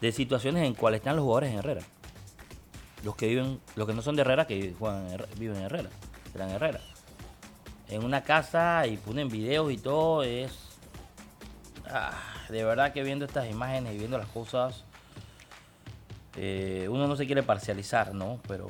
[0.00, 1.82] De situaciones en cuales están los jugadores en Herrera.
[3.04, 5.06] Los que viven, los que no son de Herrera, que juegan
[5.38, 5.90] viven en Herrera.
[6.32, 6.80] Serán Herrera.
[7.92, 10.50] En una casa y ponen videos y todo, es.
[11.90, 12.12] Ah,
[12.48, 14.84] de verdad que viendo estas imágenes y viendo las cosas.
[16.36, 18.40] Eh, uno no se quiere parcializar, ¿no?
[18.48, 18.68] Pero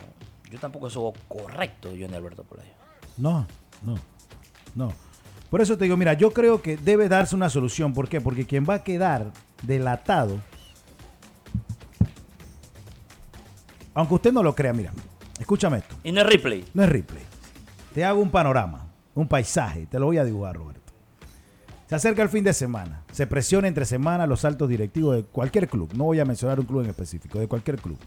[0.50, 2.72] yo tampoco eso correcto, Johnny Alberto Polayo.
[3.16, 3.46] No,
[3.82, 3.94] no,
[4.74, 4.92] no.
[5.48, 7.94] Por eso te digo, mira, yo creo que debe darse una solución.
[7.94, 8.20] ¿Por qué?
[8.20, 9.30] Porque quien va a quedar
[9.62, 10.40] delatado,
[13.94, 14.92] aunque usted no lo crea, mira,
[15.38, 15.94] escúchame esto.
[16.02, 16.64] Y no es replay.
[16.74, 17.22] No es replay.
[17.94, 20.92] Te hago un panorama, un paisaje, te lo voy a dibujar, Roberto.
[21.88, 25.68] Se acerca el fin de semana, se presiona entre semana los altos directivos de cualquier
[25.68, 27.98] club, no voy a mencionar un club en específico, de cualquier club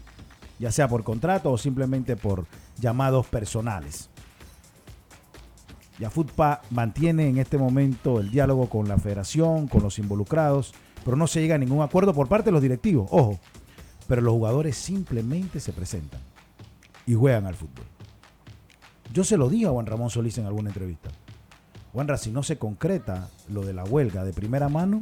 [0.58, 2.46] ya sea por contrato o simplemente por
[2.78, 4.08] llamados personales.
[5.98, 11.16] Ya FUTPA mantiene en este momento el diálogo con la federación, con los involucrados, pero
[11.16, 13.38] no se llega a ningún acuerdo por parte de los directivos, ojo,
[14.06, 16.20] pero los jugadores simplemente se presentan
[17.06, 17.95] y juegan al fútbol.
[19.12, 21.10] Yo se lo dije a Juan Ramón Solís en alguna entrevista.
[21.92, 25.00] Juanra, si no se concreta lo de la huelga de primera mano,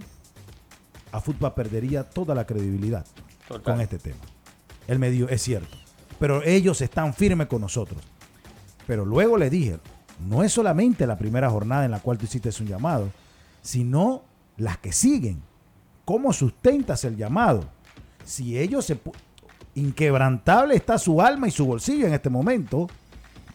[1.10, 3.06] a FUTPA perdería toda la credibilidad
[3.62, 4.20] con este tema.
[4.86, 5.76] El medio es cierto.
[6.18, 8.02] Pero ellos están firmes con nosotros.
[8.86, 9.78] Pero luego le dije,
[10.28, 13.10] no es solamente la primera jornada en la cual tú hiciste un llamado,
[13.62, 14.22] sino
[14.56, 15.42] las que siguen.
[16.04, 17.64] ¿Cómo sustentas el llamado?
[18.24, 18.98] Si ellos se...
[19.76, 22.88] Inquebrantable está su alma y su bolsillo en este momento,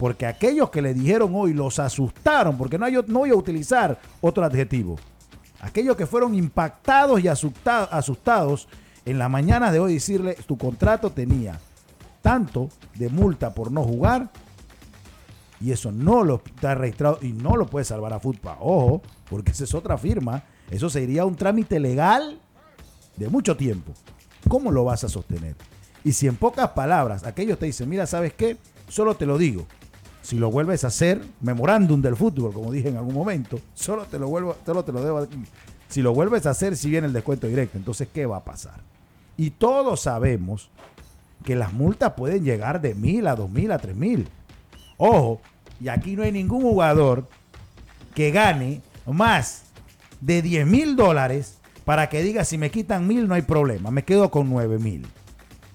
[0.00, 4.00] porque aquellos que le dijeron hoy los asustaron, porque no, hay, no voy a utilizar
[4.22, 4.96] otro adjetivo.
[5.60, 8.66] Aquellos que fueron impactados y asustados
[9.04, 11.60] en la mañana de hoy decirle, tu contrato tenía
[12.22, 14.30] tanto de multa por no jugar
[15.60, 18.56] y eso no lo está registrado y no lo puede salvar a FUTPA.
[18.58, 20.44] Ojo, porque esa es otra firma.
[20.70, 22.40] Eso sería un trámite legal
[23.18, 23.92] de mucho tiempo.
[24.48, 25.56] ¿Cómo lo vas a sostener?
[26.04, 28.56] Y si en pocas palabras aquellos te dicen, mira, ¿sabes qué?
[28.88, 29.66] Solo te lo digo.
[30.30, 34.16] Si lo vuelves a hacer, memorándum del fútbol, como dije en algún momento, solo te
[34.16, 35.26] lo vuelvo, solo te lo debo.
[35.88, 38.80] Si lo vuelves a hacer, si viene el descuento directo, entonces ¿qué va a pasar?
[39.36, 40.70] Y todos sabemos
[41.44, 44.28] que las multas pueden llegar de mil a dos mil a tres mil.
[44.98, 45.40] Ojo,
[45.80, 47.26] y aquí no hay ningún jugador
[48.14, 49.64] que gane más
[50.20, 54.04] de 10 mil dólares para que diga si me quitan mil no hay problema, me
[54.04, 55.08] quedo con nueve mil.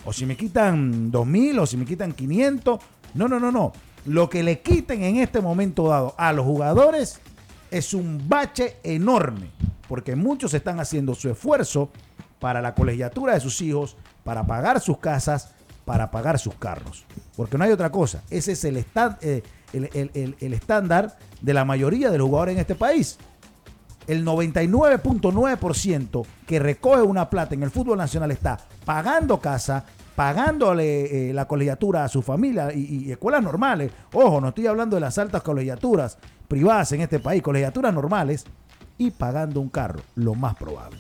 [0.06, 2.80] O si me quitan dos mil o si me quitan 500.
[3.16, 3.74] No, no, no, no.
[4.06, 7.20] Lo que le quiten en este momento dado a los jugadores
[7.72, 9.50] es un bache enorme,
[9.88, 11.90] porque muchos están haciendo su esfuerzo
[12.40, 15.50] para la colegiatura de sus hijos, para pagar sus casas,
[15.86, 17.06] para pagar sus carros.
[17.36, 18.22] Porque no hay otra cosa.
[18.30, 18.86] Ese es el,
[19.22, 19.44] eh,
[20.40, 23.18] estándar de la mayoría de los jugadores en este país.
[24.08, 29.86] El 99.9% que recoge una plata en el fútbol nacional está pagando casa,
[30.16, 33.92] pagándole eh, la colegiatura a su familia y, y, escuelas normales.
[34.14, 38.46] Ojo, no estoy hablando de las altas colegiaturas privadas en este país, colegiaturas normales,
[38.98, 41.00] y pagando un carro, lo más probable.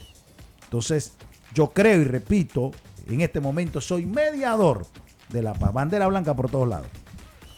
[0.63, 1.13] Entonces,
[1.53, 2.71] yo creo y repito,
[3.07, 4.85] en este momento soy mediador
[5.29, 6.87] de la bandera blanca por todos lados,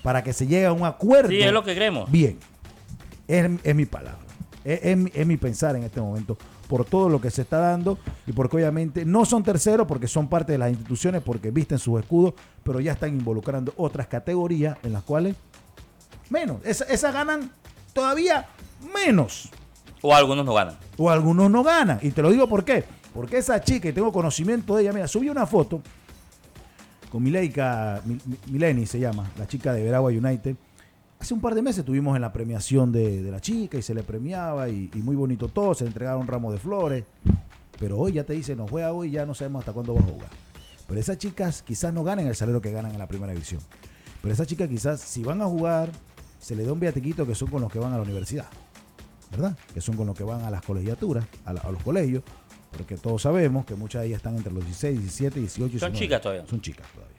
[0.04, 1.30] para que se llegue a un acuerdo.
[1.30, 2.10] Sí, es lo que creemos.
[2.12, 2.38] Bien,
[3.28, 4.20] es, mi palabra,
[4.64, 6.38] es, mi pensar en este momento
[6.68, 10.28] por todo lo que se está dando y porque obviamente no son terceros porque son
[10.28, 14.94] parte de las instituciones porque visten sus escudos, pero ya están involucrando otras categorías en
[14.94, 15.36] las cuales
[16.30, 17.52] menos, esas ganan
[17.94, 18.48] todavía
[18.94, 19.50] menos.
[20.02, 20.78] O algunos no ganan.
[20.98, 22.00] O algunos no ganan.
[22.02, 22.84] Y te lo digo por qué.
[23.14, 25.82] Porque esa chica, y tengo conocimiento de ella, mira, subió una foto
[27.10, 28.02] con Mileika,
[28.48, 30.56] Mileni se llama, la chica de Veragua United.
[31.20, 34.04] Hace un par de meses estuvimos en la premiación de, la chica y se le
[34.04, 37.06] premiaba y, muy bonito todo, se le entregaron un ramo de flores.
[37.80, 40.04] Pero hoy ya te dice, no juega hoy, ya no sabemos hasta cuándo va a
[40.04, 40.30] jugar.
[40.88, 43.62] Pero esas chicas quizás no ganen el salario que ganan en la primera división.
[44.22, 45.92] Pero esas chicas quizás, si van a jugar,
[46.40, 48.48] se le da un viatiquito que son con los que van a la universidad.
[49.32, 49.58] ¿Verdad?
[49.74, 52.24] Que son con los que van a las colegiaturas, a los colegios,
[52.72, 55.94] porque todos sabemos que muchas de ellas están entre los 16, 17, 18 y Son
[55.94, 56.46] chicas todavía.
[56.48, 57.18] Son chicas todavía.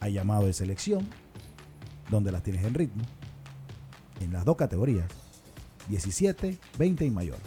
[0.00, 1.08] Hay llamado de selección,
[2.12, 3.02] donde las tienes en ritmo,
[4.20, 5.06] en las dos categorías,
[5.88, 7.38] 17, 20 y mayor.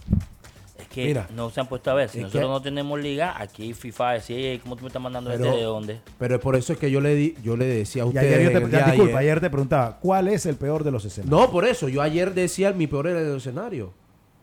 [0.78, 2.10] Es que no se han puesto a ver.
[2.10, 5.64] Si nosotros no tenemos liga, aquí FIFA decía, ¿cómo tú me estás mandando este de
[5.64, 6.02] dónde?
[6.20, 8.50] Pero por eso es que yo le di, yo le decía a ustedes.
[8.50, 11.40] Ayer te, disculpa, ayer, te preguntaba, ¿cuál es el peor de los escenarios?
[11.40, 11.88] No, por eso.
[11.88, 13.94] Yo ayer decía mi peor era el escenario.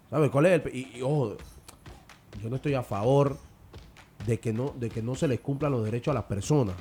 [0.09, 1.37] ¿Sabes cuál es el y, ojo,
[2.43, 3.37] yo no estoy a favor
[4.27, 6.77] de que no, de que no se les cumplan los derechos a las personas.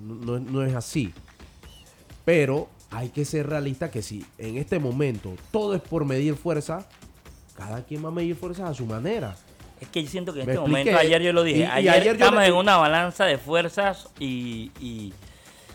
[0.00, 1.12] No, es así.
[2.24, 6.86] Pero hay que ser realista que si en este momento todo es por medir fuerza,
[7.56, 9.36] cada quien va a medir fuerza a su manera.
[9.80, 12.54] Es que yo siento que en este momento, ayer yo lo dije, ayer, estamos en
[12.54, 15.12] una balanza de fuerzas y,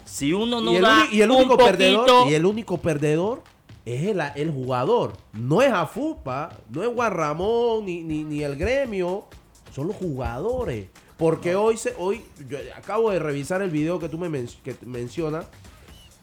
[0.05, 3.43] si uno no da y el único perdedor y el único perdedor
[3.85, 5.13] es el, el jugador.
[5.33, 9.25] No es AFUPA, no es Juan Ramón, ni, ni, el gremio.
[9.73, 10.87] Son los jugadores.
[11.17, 14.29] Porque hoy, se, hoy yo acabo de revisar el video que tú me
[14.63, 15.45] que mencionas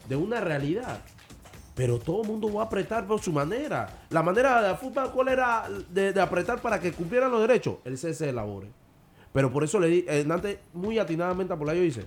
[0.09, 1.01] de una realidad.
[1.75, 4.05] Pero todo el mundo va a apretar por su manera.
[4.09, 7.77] La manera de AFUPA, ¿cuál era de, apretar para que cumplieran los derechos?
[7.85, 8.69] El cese de labores.
[9.31, 12.03] Pero por eso le di, Hernández muy atinadamente a Polayo dice,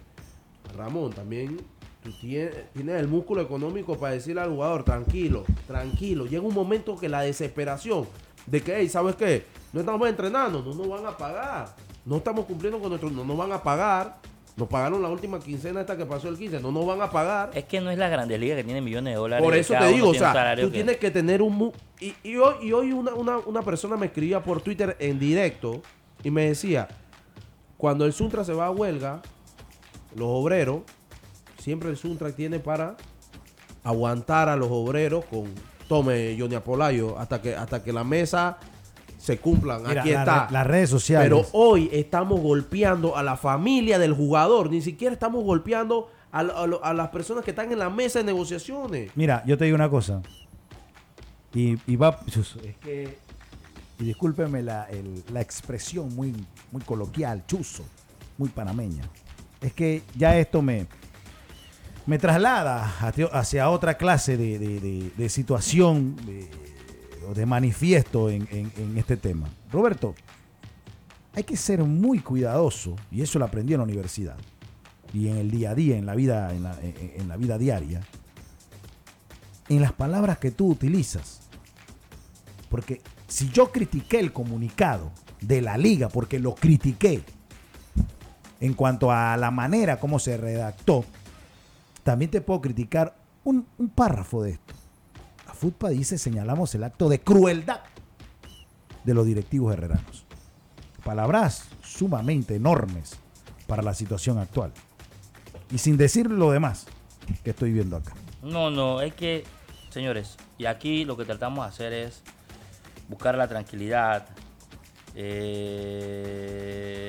[0.77, 1.57] Ramón, también
[2.03, 6.27] tú tienes, el músculo económico para decirle al jugador, tranquilo, tranquilo.
[6.27, 8.07] Llega un momento que la desesperación
[8.47, 9.47] de que, hey, ¿sabes qué?
[9.73, 11.75] No estamos entrenando, no nos van a pagar.
[12.05, 14.19] No estamos cumpliendo con nuestro, no nos van a pagar.
[14.57, 17.51] Nos pagaron la última quincena esta que pasó el 15, no nos van a pagar.
[17.55, 19.43] Es que no es la grande liga que tiene millones de dólares.
[19.43, 21.73] Por eso te digo, o sea, tú tienes que tener un...
[22.01, 25.81] Y, y hoy, y hoy una, una, una persona me escribía por Twitter en directo
[26.23, 26.89] y me decía,
[27.79, 29.23] cuando el Suntra se va a huelga,
[30.15, 30.83] los obreros
[31.59, 32.97] siempre el Suntrack tiene para
[33.85, 35.45] aguantar a los obreros con
[35.89, 38.59] tome Johnny Apolayo hasta que hasta que la mesa
[39.23, 39.87] se cumplan.
[39.87, 40.49] Aquí está.
[40.51, 41.29] las redes sociales.
[41.29, 44.69] Pero hoy estamos golpeando a la familia del jugador.
[44.69, 49.13] Ni siquiera estamos golpeando a, las personas que están en la mesa de negociaciones.
[49.15, 50.23] Mira, yo te digo una cosa.
[51.55, 52.19] Y, va.
[52.27, 53.19] Es que.
[54.01, 54.89] Y discúlpeme la,
[55.33, 56.35] la expresión muy,
[56.73, 57.85] muy coloquial, chuzo,
[58.39, 59.05] muy panameña.
[59.61, 60.89] Es que ya esto me
[62.07, 62.93] me traslada
[63.33, 66.49] hacia otra clase de, situación de
[67.47, 69.49] manifiesto en, este tema.
[69.71, 70.15] Roberto,
[71.35, 74.37] hay que ser muy cuidadoso, y eso lo aprendí en la universidad,
[75.13, 78.01] y en el día a día, en la vida, en la, vida diaria,
[79.69, 81.41] en las palabras que tú utilizas.
[82.69, 85.11] Porque si yo critiqué el comunicado
[85.41, 87.23] de la liga, porque lo critiqué
[88.61, 91.05] en cuanto a la manera como se redactó,
[92.03, 94.82] también te puedo criticar un párrafo de esto.
[95.63, 97.83] FUTPA dice, señalamos el acto de crueldad
[99.05, 100.25] de los directivos herreranos.
[101.05, 103.21] Palabras sumamente enormes
[103.69, 104.73] para la situación actual.
[105.71, 106.89] Y sin decir lo demás
[107.45, 108.13] que estoy viendo acá.
[108.43, 109.45] No, no, es que,
[109.91, 112.25] señores, y aquí lo que tratamos de hacer es
[113.09, 114.27] buscar la tranquilidad.
[115.15, 116.35] Eh,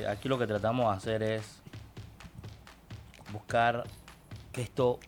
[0.08, 1.60] aquí lo que tratamos de hacer es
[3.32, 3.86] buscar
[4.52, 5.00] que esto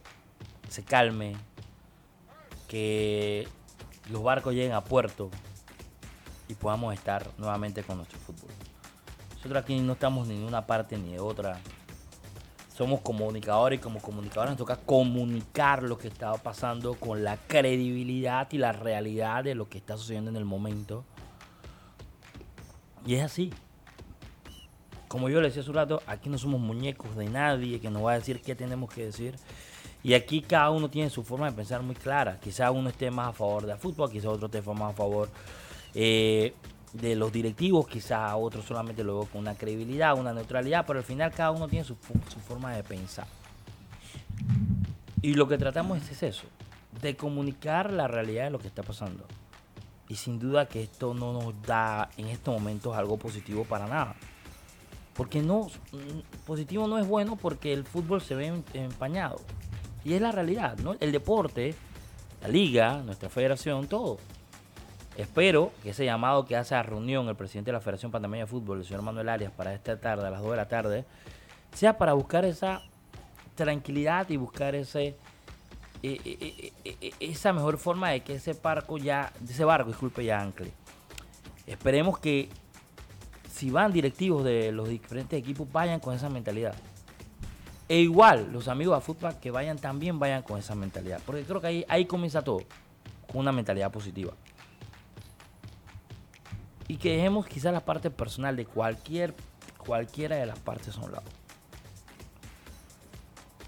[0.68, 1.36] se calme,
[2.68, 3.48] que
[4.10, 5.30] los barcos lleguen a puerto
[6.48, 8.52] y podamos estar nuevamente con nuestro fútbol.
[9.36, 11.60] Nosotros aquí no estamos ni de una parte ni de otra.
[12.76, 18.48] Somos comunicadores y como comunicadores nos toca comunicar lo que está pasando con la credibilidad
[18.52, 21.06] y la realidad de lo que está sucediendo en el momento.
[23.06, 23.54] Y es así.
[25.08, 28.04] Como yo le decía hace un rato, aquí no somos muñecos de nadie que nos
[28.04, 29.36] va a decir qué tenemos que decir.
[30.06, 32.40] Y aquí cada uno tiene su forma de pensar muy clara.
[32.40, 35.32] Quizá uno esté más a favor del fútbol, quizá otro esté más a favor
[35.96, 36.54] eh,
[36.94, 41.32] de los directivos, quizá otro solamente veo con una credibilidad, una neutralidad, pero al final
[41.32, 43.26] cada uno tiene su, forma de pensar.
[45.24, 46.46] Y lo que tratamos es, eso,
[47.02, 49.26] de comunicar la realidad de lo que está pasando.
[50.08, 54.16] Y sin duda que esto no nos da en estos momentos algo positivo para nada.
[55.16, 55.68] Porque no,
[56.46, 59.42] positivo no es bueno porque el fútbol se ve empañado.
[60.06, 60.96] Y es la realidad, ¿no?
[61.02, 61.76] El deporte,
[62.42, 64.18] la liga, nuestra federación, todo
[65.18, 68.48] Espero que ese llamado que hace a reunión el presidente de la Federación Panameña de
[68.48, 71.06] Fútbol, el señor Manuel Arias, para esta tarde, a las 2 de la tarde,
[71.74, 72.82] sea para buscar esa
[73.56, 75.16] tranquilidad y buscar ese
[76.04, 80.42] e, e, e, esa mejor forma de que ese barco ya, ese barco, disculpe, ya
[80.42, 80.72] ancle.
[81.66, 82.50] Esperemos que
[83.50, 86.76] si van directivos de los diferentes equipos, vayan con esa mentalidad.
[87.88, 91.22] E igual, los amigos de fútbol que vayan también vayan con esa mentalidad.
[91.26, 92.62] Porque creo que ahí, ahí comienza todo,
[93.28, 94.34] con una mentalidad positiva
[96.88, 99.34] y que dejemos quizás la parte personal de cualquier,
[99.78, 101.26] cualquiera de las partes a un lado.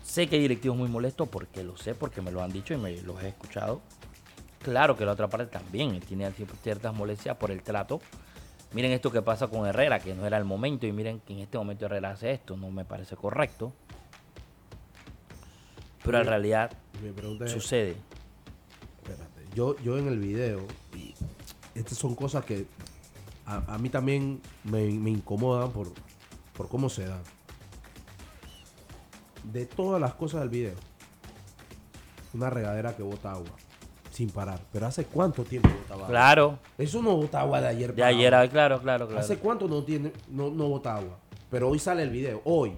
[0.04, 2.78] Sé que hay directivos muy molestos porque lo sé, porque me lo han dicho y
[2.78, 3.82] me los he escuchado.
[4.62, 8.02] Claro que la otra parte también tiene ciertas molestias por el trato.
[8.74, 11.40] Miren esto que pasa con Herrera, que no era el momento, y miren que en
[11.40, 13.74] este momento Herrera hace esto, no me parece correcto.
[16.08, 16.72] Pero en realidad
[17.46, 17.96] sucede.
[18.98, 20.62] Espérate, yo, yo en el video,
[21.76, 22.66] estas son cosas que
[23.46, 25.92] a, mí también me, incomodan por,
[26.56, 27.22] por cómo se dan.
[29.44, 30.76] De todas las cosas del video,
[32.34, 33.56] una regadera que bota agua
[34.18, 34.60] sin parar.
[34.74, 36.08] Pero ¿hace cuánto tiempo botaba agua?
[36.08, 36.60] Claro.
[36.78, 37.94] Eso no bota agua de ayer.
[37.94, 39.20] De ayer, claro, claro, claro.
[39.20, 41.20] ¿Hace cuánto no, tiene, no, no bota agua?
[41.52, 42.76] Pero hoy sale el video, hoy.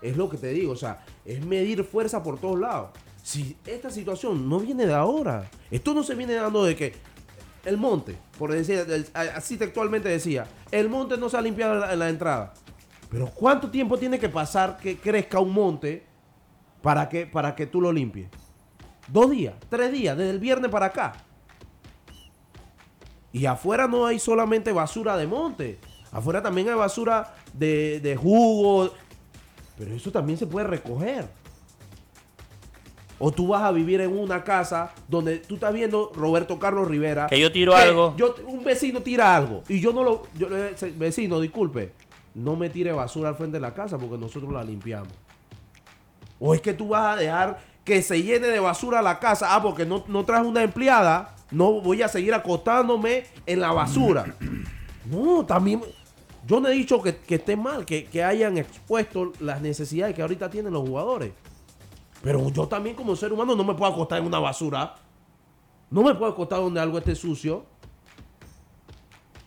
[0.00, 2.90] Es lo que te digo, o sea, es medir fuerza por todos lados.
[3.22, 6.94] Si esta situación no viene de ahora, esto no se viene dando de que,
[7.64, 12.08] el monte, por decir, así textualmente decía, el monte no se ha limpiado en la,
[12.08, 12.54] entrada.
[13.10, 16.06] Pero ¿cuánto tiempo tiene que pasar que crezca un monte
[16.80, 18.28] para que, para que tú lo limpies?
[19.08, 21.12] Dos días, tres días, desde el viernes para acá.
[23.32, 25.78] Y afuera no hay solamente basura de monte.
[26.12, 28.90] Afuera también hay basura de, de jugo.
[29.78, 31.28] Pero eso también se puede recoger.
[33.20, 37.26] O tú vas a vivir en una casa donde tú estás viendo Roberto Carlos Rivera.
[37.26, 38.14] Que yo tiro algo.
[38.16, 39.62] Yo, un vecino tira algo.
[39.68, 40.26] Y yo no lo.
[40.34, 40.48] Yo,
[40.96, 41.92] vecino, disculpe.
[42.34, 45.12] No me tire basura al frente de la casa porque nosotros la limpiamos.
[46.38, 49.54] O es que tú vas a dejar que se llene de basura la casa.
[49.54, 51.34] Ah, porque no, no traes una empleada.
[51.50, 54.36] No voy a seguir acostándome en la basura.
[55.10, 55.80] No, también.
[56.48, 60.48] Yo no he dicho que, esté mal, que, que hayan expuesto las necesidades que ahorita
[60.48, 61.32] tienen los jugadores.
[62.22, 64.94] Pero yo también como ser humano no me puedo acostar en una basura.
[65.90, 67.66] No me puedo acostar donde algo esté sucio.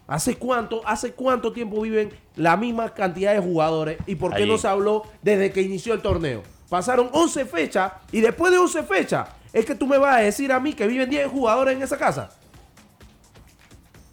[0.05, 3.97] ¿Hace cuánto, hace cuánto tiempo viven la misma cantidad de jugadores?
[4.05, 6.43] ¿Y por qué no se habló desde que inició el torneo?
[6.69, 10.51] Pasaron 11 fechas y después de 11 fechas es que tú me vas a decir
[10.51, 12.29] a mí que viven 10 jugadores en esa casa.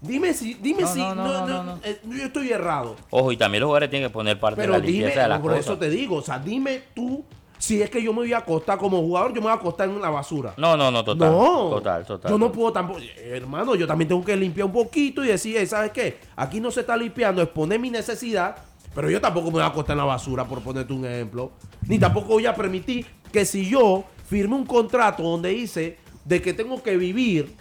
[0.00, 2.94] Dime si, dime si, eh, yo estoy errado.
[3.10, 5.54] Ojo, y también los jugadores tienen que poner parte de la limpieza de las por
[5.54, 7.24] eso te digo, o sea, dime tú
[7.58, 9.88] si es que yo me voy a acostar como jugador, yo me voy a acostar
[9.88, 10.54] en la basura.
[10.56, 11.32] No, no, no, total.
[11.32, 12.30] No, total, total.
[12.30, 13.00] Yo no puedo tampoco.
[13.16, 16.18] Hermano, yo también tengo que limpiar un poquito y decir, ¿sabes qué?
[16.36, 18.56] Aquí no se está limpiando, exponer mi necesidad,
[18.94, 21.50] pero yo tampoco me voy a acostar en la basura, por ponerte un ejemplo.
[21.86, 26.52] Ni tampoco voy a permitir que si yo firme un contrato donde dice de que
[26.52, 27.56] tengo que vivir,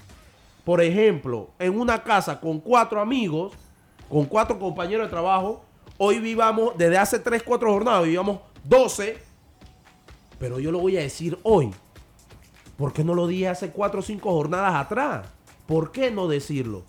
[0.67, 3.53] por ejemplo, en una casa con cuatro amigos,
[4.09, 5.63] con cuatro compañeros de trabajo,
[5.97, 9.17] hoy vivamos, desde hace tres, cuatro jornadas, vivamos 12
[10.37, 11.71] pero yo lo voy a decir hoy.
[12.75, 15.29] ¿Por qué no lo dije hace cuatro o cinco jornadas atrás?
[15.65, 16.83] ¿Por qué no decirlo?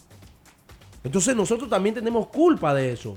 [1.05, 3.15] Entonces nosotros también tenemos culpa de eso.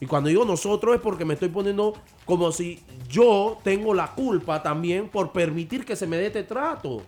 [0.00, 1.94] Y cuando digo nosotros es porque me estoy poniendo
[2.24, 7.04] como si yo tengo la culpa también por permitir que se me dé este trato.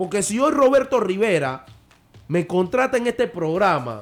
[0.00, 1.66] Porque si hoy Roberto Rivera
[2.26, 4.00] me contrata en este programa,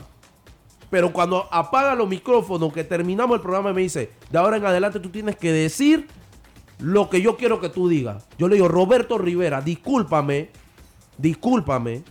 [0.90, 5.00] pero cuando apaga los micrófonos, que terminamos el programa, me dice, de ahora en adelante
[5.00, 6.06] tú tienes que decir
[6.78, 8.28] lo que yo quiero que tú digas.
[8.38, 10.50] Yo le digo, Roberto Rivera, discúlpame,
[11.16, 12.04] discúlpame,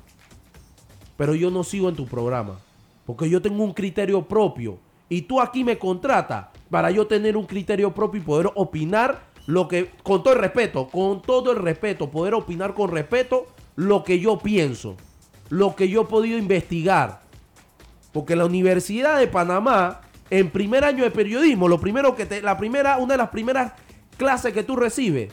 [1.15, 2.59] pero yo no sigo en tu programa.
[3.05, 4.79] Porque yo tengo un criterio propio.
[5.07, 9.69] Y tú aquí me contratas para yo tener un criterio propio y poder opinar lo
[9.69, 13.47] que, con todo el respeto, con todo el respeto, poder opinar con respeto
[13.77, 14.97] lo que yo pienso,
[15.49, 17.21] lo que yo he podido investigar.
[18.11, 22.57] Porque la Universidad de Panamá, en primer año de periodismo, lo primero que te, la
[22.57, 23.73] primera, una de las primeras
[24.17, 25.31] clases que tú recibes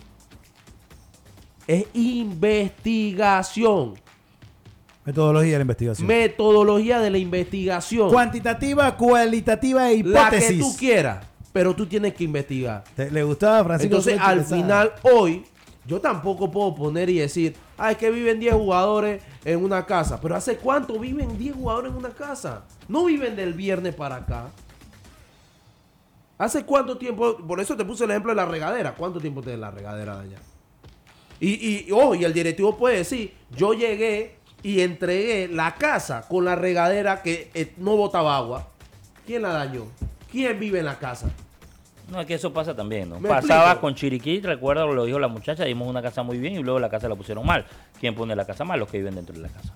[1.67, 3.95] es investigación.
[5.07, 6.07] Metodología de la investigación.
[6.07, 8.11] Metodología de la investigación.
[8.11, 10.43] Cuantitativa, cualitativa e hipótesis.
[10.43, 12.85] La que tú quieras, pero tú tienes que investigar.
[12.97, 13.97] ¿Le gustaba Francisco?
[13.97, 15.45] Entonces, al final, hoy,
[15.87, 20.21] yo tampoco puedo poner y decir, ah, es que viven 10 jugadores en una casa.
[20.21, 22.65] Pero ¿hace cuánto viven 10 jugadores en una casa?
[22.89, 24.51] No viven del viernes para acá.
[26.39, 27.37] ¿Hace cuánto tiempo?
[27.37, 28.95] Por eso te puse el ejemplo de la regadera.
[28.95, 30.39] ¿Cuánto tiempo tiene la regadera de allá?
[31.41, 36.45] Y, y, oh, y el directivo puede decir, yo llegué y entregué la casa con
[36.45, 38.69] la regadera que eh, no botaba agua.
[39.27, 39.87] ¿Quién la dañó?
[40.31, 41.31] ¿Quién vive en la casa?
[42.15, 43.19] No, es que eso pasa también, ¿no?
[43.21, 46.79] Pasaba con Chiriquí, recuerdo, lo dijo la muchacha, dimos una casa muy bien y luego
[46.79, 47.67] la casa la pusieron mal.
[47.99, 48.79] ¿Quién pone la casa mal?
[48.79, 49.75] Los que viven dentro de la casa.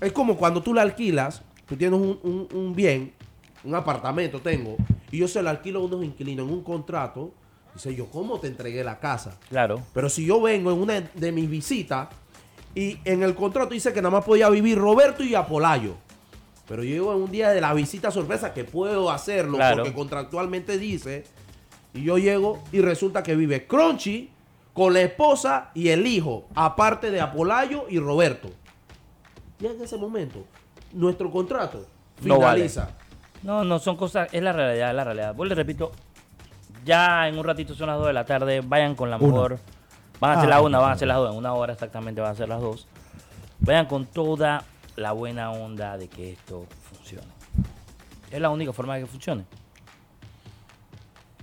[0.00, 3.12] Es como cuando tú la alquilas, tú tienes un, bien,
[3.62, 4.76] un apartamento tengo,
[5.10, 7.32] y yo se lo alquilo a unos inquilinos en un contrato,
[7.72, 9.38] dice yo, ¿cómo te entregué la casa?
[9.48, 9.80] Claro.
[9.94, 12.08] Pero si yo vengo en una de mis visitas
[12.74, 15.94] y en el contrato dice que nada más podía vivir Roberto y Apolayo.
[16.66, 20.78] Pero yo llego en un día de la visita sorpresa que puedo hacerlo porque contractualmente
[20.78, 21.24] dice.
[21.94, 24.30] Y yo llego y resulta que vive Crunchy
[24.72, 28.50] con la esposa y el hijo, aparte de Apolayo y Roberto.
[29.60, 30.44] Y en ese momento,
[30.92, 31.86] nuestro contrato
[32.20, 32.90] finaliza.
[33.44, 35.34] No, no, son cosas, es la realidad, es la realidad.
[35.34, 35.92] Vos le repito,
[36.84, 39.60] ya en un ratito son las 2 de la tarde, vayan con la mejor.
[40.18, 42.32] Van a ser las una, van a ser las dos, en una hora exactamente van
[42.32, 42.88] a ser las dos.
[43.60, 44.64] Vayan con toda
[44.96, 47.26] la buena onda de que esto funcione.
[48.30, 49.44] Es la única forma de que funcione.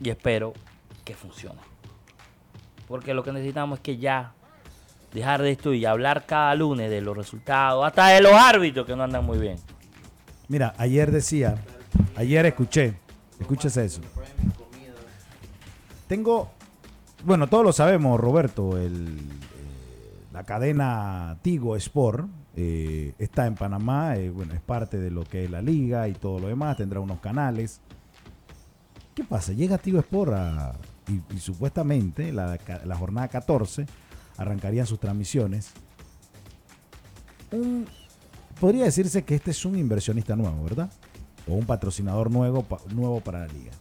[0.03, 0.53] Y espero
[1.05, 1.59] que funcione.
[2.87, 4.33] Porque lo que necesitamos es que ya
[5.13, 8.95] dejar de esto y hablar cada lunes de los resultados, hasta de los árbitros que
[8.95, 9.57] no andan muy bien.
[10.47, 11.55] Mira, ayer decía,
[12.15, 12.95] ayer escuché,
[13.39, 14.01] escúchese eso.
[16.07, 16.51] Tengo,
[17.23, 24.17] bueno, todos lo sabemos, Roberto, el, eh, la cadena Tigo Sport eh, está en Panamá,
[24.17, 26.99] eh, bueno, es parte de lo que es la liga y todo lo demás, tendrá
[26.99, 27.79] unos canales.
[29.16, 29.51] ¿Qué pasa?
[29.51, 30.34] Llega Tigo Sport
[31.07, 32.57] y, supuestamente la,
[32.97, 33.86] jornada 14
[34.38, 35.72] arrancarían sus transmisiones.
[38.59, 40.89] podría decirse que este es un inversionista nuevo, ¿verdad?
[41.47, 43.72] O un patrocinador nuevo, nuevo para la liga.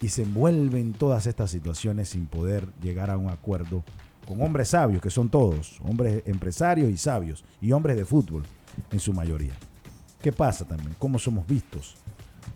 [0.00, 3.84] Y se envuelven todas estas situaciones sin poder llegar a un acuerdo
[4.26, 8.44] con hombres sabios, que son todos, hombres empresarios y sabios, y hombres de fútbol
[8.90, 9.54] en su mayoría.
[10.20, 10.94] ¿Qué pasa también?
[10.98, 11.96] ¿Cómo somos vistos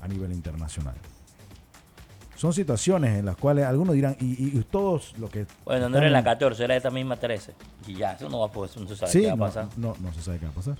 [0.01, 0.95] a nivel internacional?
[2.37, 5.47] Son situaciones en las cuales algunos dirán, y, todos lo que...
[5.65, 7.55] Bueno, no era la 14, era esta misma 13.
[7.87, 9.69] Y ya, eso no va a poder, no se sabe qué va a pasar.
[9.77, 10.77] No, no, se sabe qué va a pasar.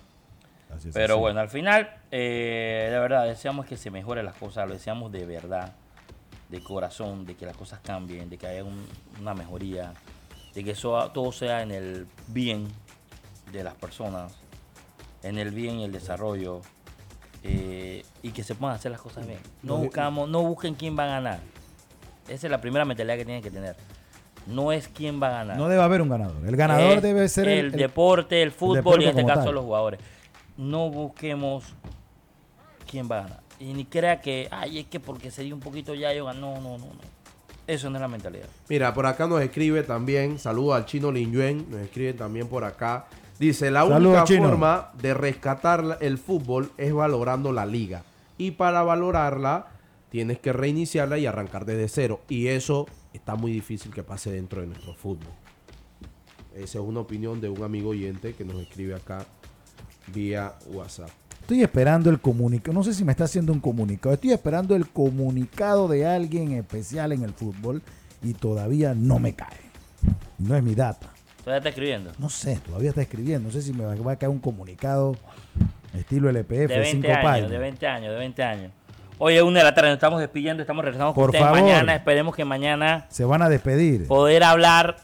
[0.93, 5.11] Pero bueno, al final, eh, de verdad, deseamos que se mejoren las cosas, lo deseamos
[5.11, 5.73] de verdad,
[6.51, 8.65] de corazón, de que las cosas cambien, de que haya
[9.19, 9.95] una mejoría
[10.57, 12.67] de que eso, todo sea en el bien
[13.53, 14.33] de las personas,
[15.23, 16.63] en el bien y el desarrollo,
[17.47, 19.39] eh, y que se puedan hacer las cosas bien.
[19.63, 21.41] No, buscamos, no busquen quién va a ganar.
[22.29, 23.77] Esa es la primera mentalidad que tienen que tener.
[24.47, 25.57] No es quién va a ganar.
[25.57, 26.37] No debe haber un ganador.
[26.47, 30.01] El ganador debe ser el, deporte, el fútbol y en este caso los jugadores.
[30.57, 31.65] No busquemos
[32.89, 33.41] quién va a ganar.
[33.59, 36.55] Y ni crea que, ay, es que porque se dio un poquito ya yo ganó.
[36.55, 37.17] No, no, no.
[37.67, 38.47] Eso no es la mentalidad.
[38.69, 42.63] Mira, por acá nos escribe también, saludo al chino Lin Yuen, nos escribe también por
[42.63, 43.07] acá.
[43.39, 48.05] Dice, la única forma de rescatar el fútbol es valorando la liga.
[48.39, 49.69] Y para valorarla,
[50.11, 52.21] tienes que reiniciarla y arrancar desde cero.
[52.29, 55.33] Y eso está muy difícil que pase dentro de nuestro fútbol.
[56.55, 59.27] Esa es una opinión de un amigo oyente que nos escribe acá
[60.15, 61.11] vía WhatsApp.
[61.41, 64.89] Estoy esperando el comunicado, no sé si me está haciendo un comunicado, estoy esperando el
[64.89, 67.83] comunicado de alguien especial en el fútbol
[68.23, 69.61] y todavía no me cae.
[70.39, 71.13] No es mi data.
[71.47, 72.11] ¿Todavía está escribiendo?
[72.19, 73.47] No sé, todavía está escribiendo.
[73.47, 75.17] No sé si me va a caer un comunicado
[75.95, 78.73] estilo LPF de 20 años, De 20 años, de 20 años.
[79.19, 81.95] Hoy es una de la tarde, nos estamos despidiendo, estamos regresando Por con favor, mañana.
[81.95, 83.07] Esperemos que mañana...
[83.11, 84.09] Se van a despedir.
[84.09, 84.97] Poder hablar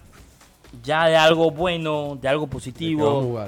[0.82, 3.38] ya de algo bueno, de algo positivo,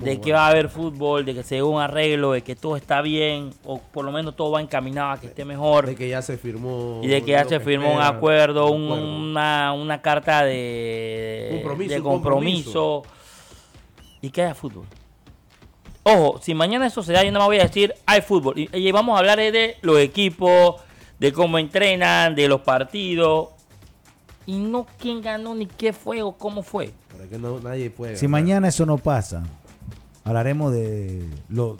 [0.00, 2.76] de que va a, haber fútbol, de que se dé un arreglo, de que todo
[2.76, 5.86] está bien, o por lo menos todo va encaminado a que esté mejor.
[5.86, 7.00] De que ya se firmó.
[7.02, 13.02] Y de que ya se firmó un acuerdo, Una, una, carta de compromiso, de compromiso,
[14.22, 14.86] y que haya fútbol.
[16.02, 18.54] Ojo, si mañana eso se da, yo no me voy a decir, hay fútbol.
[18.56, 20.76] y vamos a hablar de los equipos,
[21.18, 23.59] de cómo entrenan, de los partidos
[24.50, 26.92] y no quién ganó ni qué fue o cómo fue.
[27.62, 28.16] nadie puede.
[28.16, 29.44] Si mañana eso no pasa,
[30.24, 31.76] hablaremos de lo,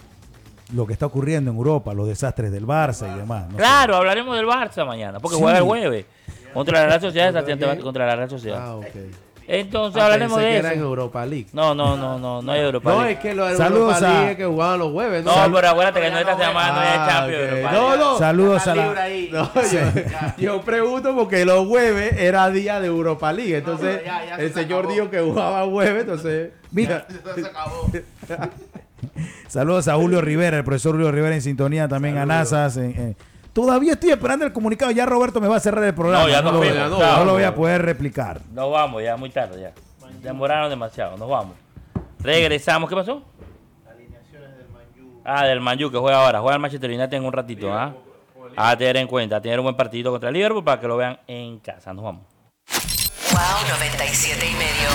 [0.72, 3.46] lo que está ocurriendo en Europa, los desastres del Barça y demás.
[3.56, 6.06] claro, hablaremos del Barça mañana, porque juega el jueves.
[6.54, 8.60] Contra la Real Sociedad, contra la Real Sociedad.
[8.60, 9.10] Ah, okay.
[9.52, 10.58] Entonces ah, hablaremos de eso.
[10.60, 11.48] era en Europa League.
[11.52, 13.04] No, no, no, no, no hay Europa League.
[13.04, 15.24] No, es que lo de Saludos Europa League es que jugaban los jueves.
[15.24, 17.72] No, pero acuérdate que no esta semana no hay ah, Champions.
[17.72, 18.18] No, no.
[18.18, 19.08] Saludos a la...
[19.32, 19.50] No,
[20.38, 23.56] yo, pregunto porque los jueves era día de Europa League.
[23.56, 24.02] Entonces,
[24.38, 26.52] el señor dijo que jugaba jueves, entonces...
[26.70, 27.06] Mira.
[27.34, 27.90] se acabó.
[29.48, 32.22] Saludos a Julio Rivera, el profesor Julio Rivera en sintonía también a.
[32.22, 33.16] En,
[33.52, 34.90] Todavía estoy esperando el comunicado.
[34.92, 36.24] Ya Roberto me va a cerrar el programa.
[36.24, 38.40] No, ya no, lo, voy a poder replicar.
[38.52, 39.72] Nos vamos, ya muy tarde ya.
[40.22, 41.16] Demoraron demasiado.
[41.16, 41.54] Nos vamos.
[42.20, 42.88] Regresamos.
[42.88, 43.22] ¿Qué pasó?
[43.88, 45.22] Alineaciones del Manju.
[45.24, 46.40] Ah, del Manju que juega ahora.
[46.40, 47.72] Juega el Manchester United en un ratito.
[47.72, 47.92] ¿ah?
[48.56, 49.36] A tener en cuenta.
[49.36, 51.92] A tener un buen partido contra el Liverpool para que lo vean en casa.
[51.92, 52.22] Nos vamos.
[53.32, 54.90] Wow, 97 y medio.